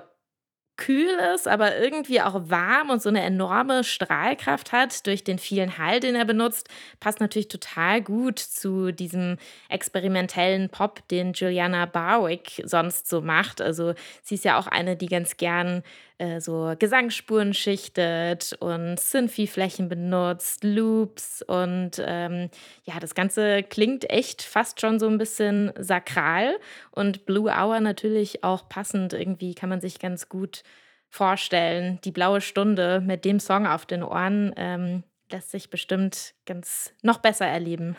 kühl 0.78 1.10
ist, 1.34 1.46
aber 1.46 1.76
irgendwie 1.76 2.22
auch 2.22 2.48
warm 2.48 2.88
und 2.88 3.02
so 3.02 3.10
eine 3.10 3.20
enorme 3.20 3.84
Strahlkraft 3.84 4.72
hat 4.72 5.06
durch 5.06 5.24
den 5.24 5.38
vielen 5.38 5.76
Hall, 5.76 6.00
den 6.00 6.14
er 6.14 6.24
benutzt, 6.24 6.68
passt 7.00 7.20
natürlich 7.20 7.48
total 7.48 8.00
gut 8.00 8.38
zu 8.38 8.92
diesem 8.92 9.36
experimentellen 9.68 10.70
Pop, 10.70 11.06
den 11.08 11.34
Juliana 11.34 11.84
Barwick 11.84 12.62
sonst 12.64 13.08
so 13.08 13.20
macht. 13.20 13.60
Also 13.60 13.94
sie 14.22 14.36
ist 14.36 14.44
ja 14.44 14.58
auch 14.58 14.68
eine, 14.68 14.96
die 14.96 15.08
ganz 15.08 15.36
gern 15.36 15.82
äh, 16.18 16.40
so 16.40 16.74
Gesangsspuren 16.78 17.54
schichtet 17.54 18.56
und 18.60 18.98
Synthi-Flächen 18.98 19.88
benutzt, 19.88 20.64
Loops 20.64 21.42
und 21.42 22.02
ähm, 22.04 22.50
ja, 22.84 22.98
das 23.00 23.14
Ganze 23.14 23.62
klingt 23.62 24.10
echt 24.10 24.42
fast 24.42 24.80
schon 24.80 24.98
so 24.98 25.06
ein 25.08 25.18
bisschen 25.18 25.72
sakral 25.78 26.56
und 26.90 27.24
Blue 27.24 27.50
Hour 27.50 27.80
natürlich 27.80 28.44
auch 28.44 28.68
passend. 28.68 29.12
Irgendwie 29.12 29.54
kann 29.54 29.68
man 29.68 29.80
sich 29.80 29.98
ganz 29.98 30.28
gut 30.28 30.62
vorstellen. 31.08 32.00
Die 32.04 32.12
blaue 32.12 32.40
Stunde 32.40 33.00
mit 33.00 33.24
dem 33.24 33.40
Song 33.40 33.66
auf 33.66 33.86
den 33.86 34.02
Ohren 34.02 34.52
ähm, 34.56 35.04
lässt 35.30 35.50
sich 35.50 35.70
bestimmt 35.70 36.34
ganz 36.46 36.92
noch 37.02 37.18
besser 37.18 37.46
erleben. 37.46 37.96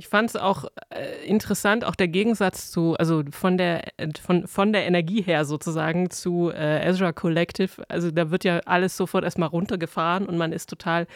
Ich 0.00 0.08
fand 0.08 0.30
es 0.30 0.36
auch 0.36 0.64
äh, 0.88 1.26
interessant, 1.26 1.84
auch 1.84 1.94
der 1.94 2.08
Gegensatz 2.08 2.70
zu, 2.70 2.96
also 2.96 3.22
von 3.32 3.58
der, 3.58 3.82
von, 4.22 4.46
von 4.46 4.72
der 4.72 4.86
Energie 4.86 5.20
her 5.20 5.44
sozusagen 5.44 6.08
zu 6.08 6.48
äh, 6.48 6.88
Ezra 6.88 7.12
Collective. 7.12 7.82
Also 7.86 8.10
da 8.10 8.30
wird 8.30 8.44
ja 8.44 8.60
alles 8.64 8.96
sofort 8.96 9.24
erstmal 9.24 9.50
runtergefahren 9.50 10.24
und 10.24 10.38
man 10.38 10.52
ist 10.52 10.70
total 10.70 11.06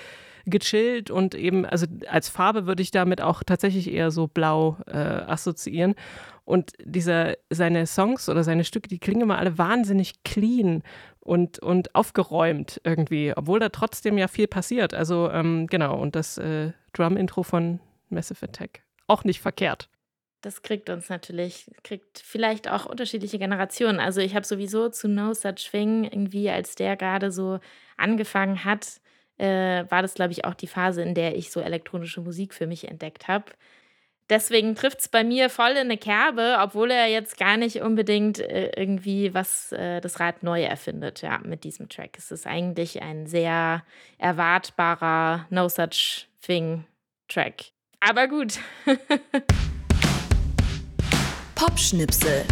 gechillt 0.44 1.10
und 1.10 1.34
eben, 1.34 1.64
also 1.64 1.86
als 2.10 2.28
Farbe 2.28 2.66
würde 2.66 2.82
ich 2.82 2.90
damit 2.90 3.22
auch 3.22 3.42
tatsächlich 3.42 3.90
eher 3.90 4.10
so 4.10 4.26
blau 4.26 4.76
äh, 4.86 4.98
assoziieren. 4.98 5.94
Und 6.44 6.72
dieser, 6.84 7.36
seine 7.48 7.86
Songs 7.86 8.28
oder 8.28 8.44
seine 8.44 8.64
Stücke, 8.64 8.88
die 8.90 8.98
klingen 8.98 9.22
immer 9.22 9.38
alle 9.38 9.56
wahnsinnig 9.56 10.22
clean 10.24 10.82
und, 11.20 11.58
und 11.58 11.94
aufgeräumt 11.94 12.82
irgendwie, 12.84 13.32
obwohl 13.34 13.60
da 13.60 13.70
trotzdem 13.70 14.18
ja 14.18 14.28
viel 14.28 14.46
passiert. 14.46 14.92
Also 14.92 15.30
ähm, 15.30 15.68
genau, 15.68 15.98
und 15.98 16.14
das 16.16 16.36
äh, 16.36 16.72
Drum-Intro 16.92 17.44
von 17.44 17.80
Massive 18.14 18.46
Attack. 18.46 18.82
Auch 19.06 19.24
nicht 19.24 19.40
verkehrt. 19.40 19.88
Das 20.40 20.62
kriegt 20.62 20.90
uns 20.90 21.08
natürlich, 21.08 21.70
kriegt 21.82 22.18
vielleicht 22.18 22.68
auch 22.68 22.84
unterschiedliche 22.84 23.38
Generationen. 23.38 23.98
Also 23.98 24.20
ich 24.20 24.34
habe 24.34 24.44
sowieso 24.44 24.90
zu 24.90 25.08
No 25.08 25.32
Such 25.32 25.70
Thing 25.70 26.04
irgendwie, 26.04 26.50
als 26.50 26.74
der 26.74 26.96
gerade 26.96 27.32
so 27.32 27.60
angefangen 27.96 28.64
hat, 28.64 29.00
äh, 29.38 29.84
war 29.88 30.02
das, 30.02 30.14
glaube 30.14 30.32
ich, 30.32 30.44
auch 30.44 30.54
die 30.54 30.66
Phase, 30.66 31.02
in 31.02 31.14
der 31.14 31.36
ich 31.36 31.50
so 31.50 31.60
elektronische 31.60 32.20
Musik 32.20 32.52
für 32.52 32.66
mich 32.66 32.88
entdeckt 32.88 33.26
habe. 33.26 33.46
Deswegen 34.30 34.74
trifft 34.74 35.00
es 35.00 35.08
bei 35.08 35.22
mir 35.22 35.50
voll 35.50 35.72
in 35.72 35.78
eine 35.78 35.98
Kerbe, 35.98 36.56
obwohl 36.60 36.90
er 36.90 37.08
jetzt 37.08 37.36
gar 37.36 37.58
nicht 37.58 37.82
unbedingt 37.82 38.38
äh, 38.38 38.70
irgendwie 38.74 39.34
was 39.34 39.72
äh, 39.72 40.00
das 40.00 40.18
Rad 40.18 40.42
neu 40.42 40.62
erfindet, 40.62 41.20
ja, 41.20 41.38
mit 41.44 41.64
diesem 41.64 41.90
Track. 41.90 42.16
Es 42.16 42.30
ist 42.30 42.46
eigentlich 42.46 43.02
ein 43.02 43.26
sehr 43.26 43.84
erwartbarer 44.16 45.46
No 45.50 45.68
Such 45.68 46.26
Thing 46.40 46.86
Track. 47.28 47.73
Aber 48.06 48.28
gut. 48.28 48.58
Popschnipsel. 51.54 52.44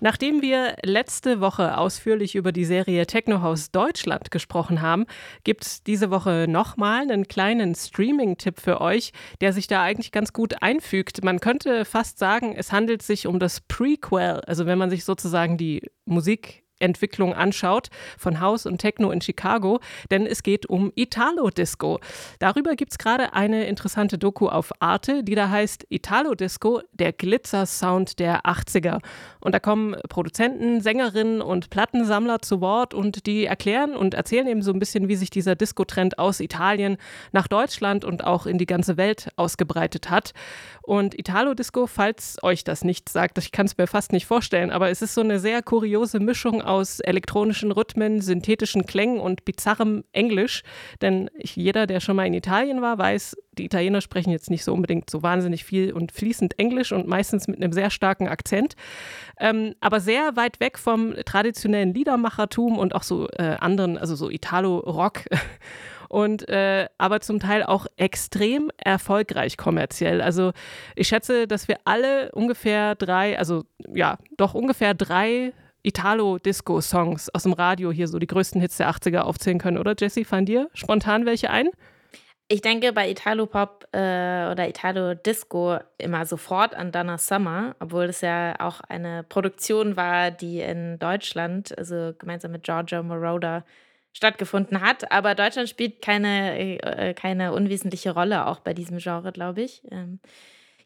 Nachdem 0.00 0.42
wir 0.42 0.74
letzte 0.82 1.40
Woche 1.40 1.78
ausführlich 1.78 2.34
über 2.34 2.50
die 2.50 2.64
Serie 2.64 3.06
Technohaus 3.06 3.70
Deutschland 3.70 4.32
gesprochen 4.32 4.82
haben, 4.82 5.04
gibt 5.44 5.64
es 5.64 5.84
diese 5.84 6.10
Woche 6.10 6.46
nochmal 6.48 7.02
einen 7.02 7.28
kleinen 7.28 7.76
Streaming-Tipp 7.76 8.58
für 8.60 8.80
euch, 8.80 9.12
der 9.40 9.52
sich 9.52 9.68
da 9.68 9.82
eigentlich 9.82 10.10
ganz 10.10 10.32
gut 10.32 10.60
einfügt. 10.60 11.22
Man 11.22 11.38
könnte 11.38 11.84
fast 11.84 12.18
sagen, 12.18 12.56
es 12.56 12.72
handelt 12.72 13.02
sich 13.02 13.28
um 13.28 13.38
das 13.38 13.60
Prequel, 13.60 14.40
also 14.46 14.66
wenn 14.66 14.78
man 14.78 14.90
sich 14.90 15.04
sozusagen 15.04 15.56
die 15.56 15.82
Musik 16.04 16.64
Entwicklung 16.80 17.34
anschaut 17.34 17.88
von 18.18 18.40
House 18.40 18.66
und 18.66 18.78
Techno 18.78 19.10
in 19.10 19.20
Chicago, 19.20 19.80
denn 20.10 20.26
es 20.26 20.42
geht 20.42 20.66
um 20.66 20.92
Italo-Disco. 20.94 22.00
Darüber 22.38 22.74
gibt 22.74 22.92
es 22.92 22.98
gerade 22.98 23.32
eine 23.34 23.66
interessante 23.66 24.18
Doku 24.18 24.48
auf 24.48 24.72
Arte, 24.80 25.22
die 25.22 25.34
da 25.34 25.50
heißt 25.50 25.86
Italo-Disco, 25.88 26.80
der 26.92 27.12
Glitzer-Sound 27.12 28.18
der 28.18 28.42
80er. 28.42 29.00
Und 29.40 29.54
da 29.54 29.60
kommen 29.60 29.96
Produzenten, 30.08 30.80
Sängerinnen 30.80 31.40
und 31.40 31.70
Plattensammler 31.70 32.40
zu 32.42 32.60
Wort 32.60 32.94
und 32.94 33.26
die 33.26 33.44
erklären 33.44 33.94
und 33.94 34.14
erzählen 34.14 34.46
eben 34.46 34.62
so 34.62 34.72
ein 34.72 34.78
bisschen, 34.78 35.08
wie 35.08 35.16
sich 35.16 35.30
dieser 35.30 35.54
Disco-Trend 35.54 36.18
aus 36.18 36.40
Italien 36.40 36.96
nach 37.32 37.48
Deutschland 37.48 38.04
und 38.04 38.24
auch 38.24 38.46
in 38.46 38.58
die 38.58 38.66
ganze 38.66 38.96
Welt 38.96 39.30
ausgebreitet 39.36 40.10
hat. 40.10 40.32
Und 40.82 41.18
Italo-Disco, 41.18 41.86
falls 41.86 42.38
euch 42.42 42.64
das 42.64 42.84
nicht 42.84 43.08
sagt, 43.08 43.38
ich 43.38 43.52
kann 43.52 43.66
es 43.66 43.76
mir 43.76 43.86
fast 43.86 44.12
nicht 44.12 44.26
vorstellen, 44.26 44.70
aber 44.70 44.90
es 44.90 45.02
ist 45.02 45.14
so 45.14 45.20
eine 45.20 45.38
sehr 45.38 45.62
kuriose 45.62 46.20
Mischung 46.20 46.62
aus 46.70 47.00
elektronischen 47.00 47.72
Rhythmen, 47.72 48.20
synthetischen 48.20 48.86
Klängen 48.86 49.18
und 49.18 49.44
bizarrem 49.44 50.04
Englisch. 50.12 50.62
Denn 51.02 51.28
jeder, 51.42 51.88
der 51.88 51.98
schon 51.98 52.14
mal 52.14 52.28
in 52.28 52.32
Italien 52.32 52.80
war, 52.80 52.96
weiß, 52.96 53.36
die 53.58 53.64
Italiener 53.64 54.00
sprechen 54.00 54.30
jetzt 54.30 54.50
nicht 54.50 54.62
so 54.62 54.72
unbedingt 54.72 55.10
so 55.10 55.24
wahnsinnig 55.24 55.64
viel 55.64 55.92
und 55.92 56.12
fließend 56.12 56.60
Englisch 56.60 56.92
und 56.92 57.08
meistens 57.08 57.48
mit 57.48 57.60
einem 57.60 57.72
sehr 57.72 57.90
starken 57.90 58.28
Akzent. 58.28 58.76
Ähm, 59.40 59.74
aber 59.80 59.98
sehr 59.98 60.36
weit 60.36 60.60
weg 60.60 60.78
vom 60.78 61.12
traditionellen 61.24 61.92
Liedermachertum 61.92 62.78
und 62.78 62.94
auch 62.94 63.02
so 63.02 63.28
äh, 63.30 63.56
anderen, 63.58 63.98
also 63.98 64.14
so 64.14 64.30
Italo-Rock. 64.30 65.24
und 66.08 66.48
äh, 66.48 66.88
aber 66.98 67.20
zum 67.20 67.40
Teil 67.40 67.64
auch 67.64 67.86
extrem 67.96 68.70
erfolgreich 68.76 69.56
kommerziell. 69.56 70.22
Also 70.22 70.52
ich 70.94 71.08
schätze, 71.08 71.48
dass 71.48 71.66
wir 71.66 71.78
alle 71.84 72.30
ungefähr 72.30 72.94
drei, 72.94 73.36
also 73.36 73.64
ja, 73.92 74.18
doch 74.36 74.54
ungefähr 74.54 74.94
drei 74.94 75.52
Italo-Disco-Songs 75.82 77.30
aus 77.34 77.42
dem 77.44 77.52
Radio 77.52 77.90
hier 77.90 78.08
so 78.08 78.18
die 78.18 78.26
größten 78.26 78.60
Hits 78.60 78.76
der 78.76 78.90
80er 78.90 79.20
aufzählen 79.20 79.58
können, 79.58 79.78
oder 79.78 79.94
Jesse? 79.98 80.24
Fallen 80.24 80.46
dir 80.46 80.68
spontan 80.74 81.26
welche 81.26 81.50
ein? 81.50 81.68
Ich 82.48 82.62
denke 82.62 82.92
bei 82.92 83.08
Italo-Pop 83.08 83.86
äh, 83.92 84.50
oder 84.50 84.68
Italo-Disco 84.68 85.78
immer 85.98 86.26
sofort 86.26 86.74
an 86.74 86.90
Donna 86.90 87.16
Summer, 87.16 87.76
obwohl 87.78 88.08
das 88.08 88.22
ja 88.22 88.56
auch 88.58 88.80
eine 88.80 89.22
Produktion 89.22 89.96
war, 89.96 90.32
die 90.32 90.58
in 90.60 90.98
Deutschland, 90.98 91.76
also 91.78 92.12
gemeinsam 92.18 92.50
mit 92.50 92.64
Giorgio 92.64 93.04
Moroder, 93.04 93.64
stattgefunden 94.12 94.80
hat. 94.80 95.12
Aber 95.12 95.36
Deutschland 95.36 95.68
spielt 95.68 96.02
keine, 96.02 96.80
äh, 96.82 97.14
keine 97.14 97.52
unwesentliche 97.52 98.10
Rolle 98.10 98.46
auch 98.48 98.58
bei 98.58 98.74
diesem 98.74 98.98
Genre, 98.98 99.30
glaube 99.30 99.62
ich. 99.62 99.82
Ähm, 99.92 100.18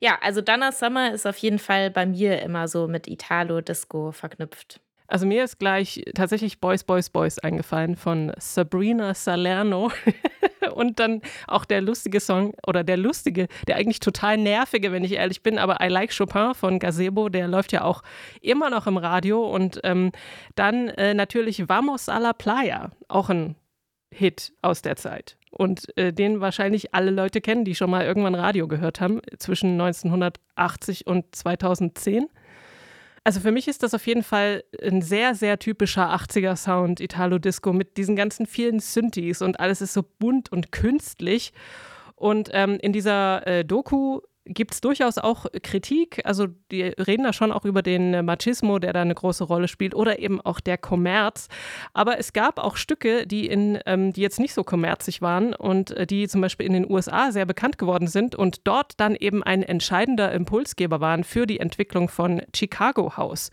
ja, 0.05 0.19
also 0.21 0.43
Donna 0.43 0.71
Summer 0.71 1.15
ist 1.15 1.27
auf 1.27 1.39
jeden 1.39 1.59
Fall 1.59 1.91
bei 1.91 2.05
mir 2.05 2.43
immer 2.43 2.69
so 2.69 2.87
mit 2.89 3.09
Italo-Disco 3.09 4.13
verknüpft. 4.13 4.79
Also 5.07 5.25
mir 5.25 5.45
ist 5.45 5.59
gleich 5.59 6.05
tatsächlich 6.15 6.61
Boys, 6.61 6.85
Boys, 6.85 7.09
Boys 7.09 7.39
eingefallen 7.39 7.97
von 7.97 8.31
Sabrina 8.39 9.15
Salerno. 9.15 9.91
Und 10.75 11.01
dann 11.01 11.23
auch 11.47 11.65
der 11.65 11.81
lustige 11.81 12.21
Song 12.21 12.53
oder 12.67 12.85
der 12.85 12.99
lustige, 12.99 13.49
der 13.67 13.77
eigentlich 13.77 14.01
total 14.01 14.37
nervige, 14.37 14.93
wenn 14.93 15.05
ich 15.05 15.13
ehrlich 15.13 15.43
bin, 15.43 15.59
aber 15.59 15.79
I 15.81 15.89
Like 15.89 16.15
Chopin 16.15 16.53
von 16.55 16.79
Gazebo, 16.79 17.31
der 17.31 17.49
läuft 17.49 17.73
ja 17.73 17.85
auch 17.85 18.03
immer 18.43 18.69
noch 18.69 18.87
im 18.87 18.99
Radio. 18.99 19.43
Und 19.43 19.81
ähm, 19.85 20.13
dann 20.55 20.89
äh, 20.89 21.15
natürlich 21.15 21.67
Vamos 21.67 22.11
a 22.11 22.19
la 22.19 22.35
Playa, 22.35 22.91
auch 23.09 23.31
ein 23.31 23.57
Hit 24.15 24.53
aus 24.63 24.83
der 24.83 24.97
Zeit. 24.97 25.37
Und 25.51 25.97
äh, 25.97 26.13
den 26.13 26.41
wahrscheinlich 26.41 26.95
alle 26.95 27.11
Leute 27.11 27.41
kennen, 27.41 27.65
die 27.65 27.75
schon 27.75 27.91
mal 27.91 28.05
irgendwann 28.05 28.35
Radio 28.35 28.67
gehört 28.69 29.01
haben, 29.01 29.21
zwischen 29.39 29.73
1980 29.81 31.07
und 31.07 31.35
2010. 31.35 32.27
Also 33.25 33.41
für 33.41 33.53
mich 33.53 33.69
ist 33.69 33.83
das 33.83 33.95
auf 33.95 34.07
jeden 34.07 34.23
Fall 34.23 34.65
ein 34.83 35.01
sehr, 35.01 35.35
sehr 35.35 35.59
typischer 35.59 36.15
80er-Sound, 36.15 37.01
Italo-Disco, 37.01 37.73
mit 37.73 37.97
diesen 37.97 38.17
ganzen 38.17 38.47
vielen 38.47 38.81
Synthes 38.81 39.41
und 39.41 39.61
alles 39.61 39.81
ist 39.81 39.95
so 39.95 40.03
bunt 40.03 40.53
und 40.53 40.73
künstlich. 40.73 41.53
Und 42.17 42.51
ähm, 42.53 42.79
in 42.81 42.93
dieser 42.93 43.47
äh, 43.47 43.65
Doku 43.65 44.21
gibt 44.47 44.75
es 44.75 44.81
durchaus 44.81 45.19
auch 45.19 45.47
Kritik. 45.63 46.21
Also 46.25 46.49
die 46.71 46.83
reden 46.83 47.25
da 47.25 47.33
schon 47.33 47.53
auch 47.53 47.65
über 47.65 47.83
den 47.83 48.25
Machismo, 48.25 48.79
der 48.79 48.93
da 48.93 49.03
eine 49.03 49.15
große 49.15 49.45
Rolle 49.45 49.69
spielt, 49.69 49.95
oder 49.95 50.19
eben 50.19 50.41
auch 50.41 50.61
der 50.61 50.79
Kommerz. 50.79 51.49
Aber 51.93 52.19
es 52.19 52.33
gab 52.33 52.59
auch 52.59 52.77
Stücke, 52.77 53.27
die, 53.27 53.47
in, 53.47 53.79
ähm, 53.87 54.13
die 54.13 54.21
jetzt 54.21 54.41
nicht 54.41 54.55
so 54.55 54.65
kommerzig 54.65 55.23
waren 55.23 55.55
und 55.55 55.93
äh, 55.93 56.07
die 56.07 56.29
zum 56.29 56.41
Beispiel 56.41 56.67
in 56.67 56.73
den 56.73 56.91
USA 56.91 57.33
sehr 57.33 57.47
bekannt 57.47 57.79
geworden 57.79 58.07
sind 58.07 58.35
und 58.35 58.67
dort 58.67 58.93
dann 58.99 59.15
eben 59.15 59.43
ein 59.43 59.63
entscheidender 59.63 60.33
Impulsgeber 60.33 61.01
waren 61.01 61.25
für 61.25 61.47
die 61.47 61.61
Entwicklung 61.61 62.09
von 62.09 62.43
Chicago 62.55 63.17
House 63.17 63.51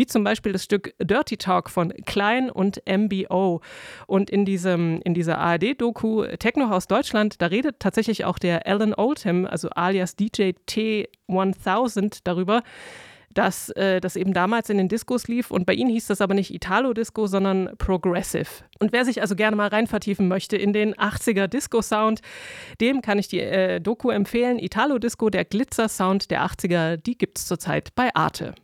wie 0.00 0.06
zum 0.06 0.24
Beispiel 0.24 0.52
das 0.52 0.64
Stück 0.64 0.94
Dirty 0.98 1.36
Talk 1.36 1.68
von 1.68 1.92
Klein 2.06 2.50
und 2.50 2.82
MBO. 2.88 3.60
Und 4.06 4.30
in, 4.30 4.46
diesem, 4.46 5.02
in 5.02 5.12
dieser 5.12 5.36
ARD-Doku 5.36 6.24
Techno 6.38 6.70
House 6.70 6.86
Deutschland, 6.86 7.42
da 7.42 7.46
redet 7.46 7.80
tatsächlich 7.80 8.24
auch 8.24 8.38
der 8.38 8.66
Alan 8.66 8.94
Oldham, 8.94 9.44
also 9.44 9.68
alias 9.68 10.16
DJ 10.36 10.52
T1000, 10.68 12.20
darüber, 12.24 12.62
dass 13.34 13.70
äh, 13.70 14.00
das 14.00 14.16
eben 14.16 14.32
damals 14.32 14.70
in 14.70 14.78
den 14.78 14.88
Diskos 14.88 15.28
lief 15.28 15.50
und 15.50 15.64
bei 15.64 15.74
ihnen 15.74 15.90
hieß 15.90 16.08
das 16.08 16.20
aber 16.20 16.34
nicht 16.34 16.52
Italo-Disco, 16.52 17.26
sondern 17.26 17.70
Progressive. 17.78 18.48
Und 18.80 18.92
wer 18.92 19.04
sich 19.04 19.20
also 19.22 19.36
gerne 19.36 19.56
mal 19.56 19.68
rein 19.68 19.86
vertiefen 19.86 20.26
möchte 20.26 20.56
in 20.56 20.72
den 20.72 20.94
80er 20.94 21.46
Disco-Sound, 21.46 22.20
dem 22.80 23.02
kann 23.02 23.18
ich 23.18 23.28
die 23.28 23.40
äh, 23.40 23.80
Doku 23.80 24.10
empfehlen. 24.10 24.58
Italo-Disco, 24.58 25.30
der 25.30 25.44
Glitzer-Sound 25.44 26.30
der 26.30 26.44
80er, 26.44 26.96
die 26.96 27.16
gibt 27.16 27.38
es 27.38 27.46
zurzeit 27.46 27.94
bei 27.94 28.14
Arte. 28.14 28.54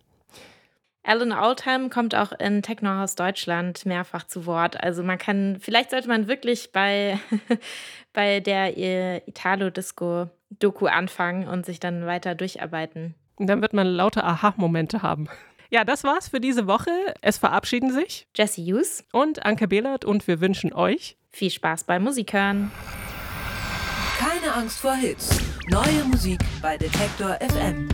Alan 1.07 1.33
Oldham 1.33 1.89
kommt 1.89 2.15
auch 2.17 2.33
in 2.33 2.63
Techno 2.63 2.91
House 2.91 3.15
Deutschland 3.15 3.87
mehrfach 3.87 4.27
zu 4.27 4.45
Wort. 4.45 4.83
Also 4.83 5.05
man 5.05 5.19
kann, 5.19 5.59
vielleicht 5.61 5.91
sollte 5.91 6.09
man 6.09 6.27
wirklich 6.27 6.73
bei, 6.73 7.19
bei 8.13 8.41
der 8.41 8.77
äh, 8.77 9.19
Italo-Disco-Doku 9.27 10.87
anfangen 10.87 11.47
und 11.47 11.65
sich 11.65 11.79
dann 11.79 12.07
weiter 12.07 12.35
durcharbeiten. 12.35 13.15
Und 13.37 13.47
dann 13.47 13.63
wird 13.63 13.73
man 13.73 13.87
lauter 13.87 14.25
Aha-Momente 14.25 15.03
haben. 15.03 15.29
Ja, 15.71 15.85
das 15.85 16.03
war's 16.03 16.29
für 16.29 16.41
diese 16.41 16.67
Woche. 16.67 16.91
Es 17.21 17.39
verabschieden 17.39 17.93
sich 17.93 18.27
Jesse 18.35 18.63
Hughes 18.63 19.05
und 19.13 19.45
Anke 19.47 19.69
Behlert 19.69 20.05
und 20.05 20.27
wir 20.27 20.41
wünschen 20.41 20.73
euch 20.73 21.17
viel 21.31 21.51
Spaß 21.51 21.85
beim 21.85 22.03
Musikhören. 22.03 22.73
Keine 24.19 24.55
Angst 24.55 24.81
vor 24.81 24.95
Hits. 24.95 25.39
Neue 25.69 26.05
Musik 26.05 26.41
bei 26.63 26.77
Detektor 26.77 27.37
FM. 27.41 27.89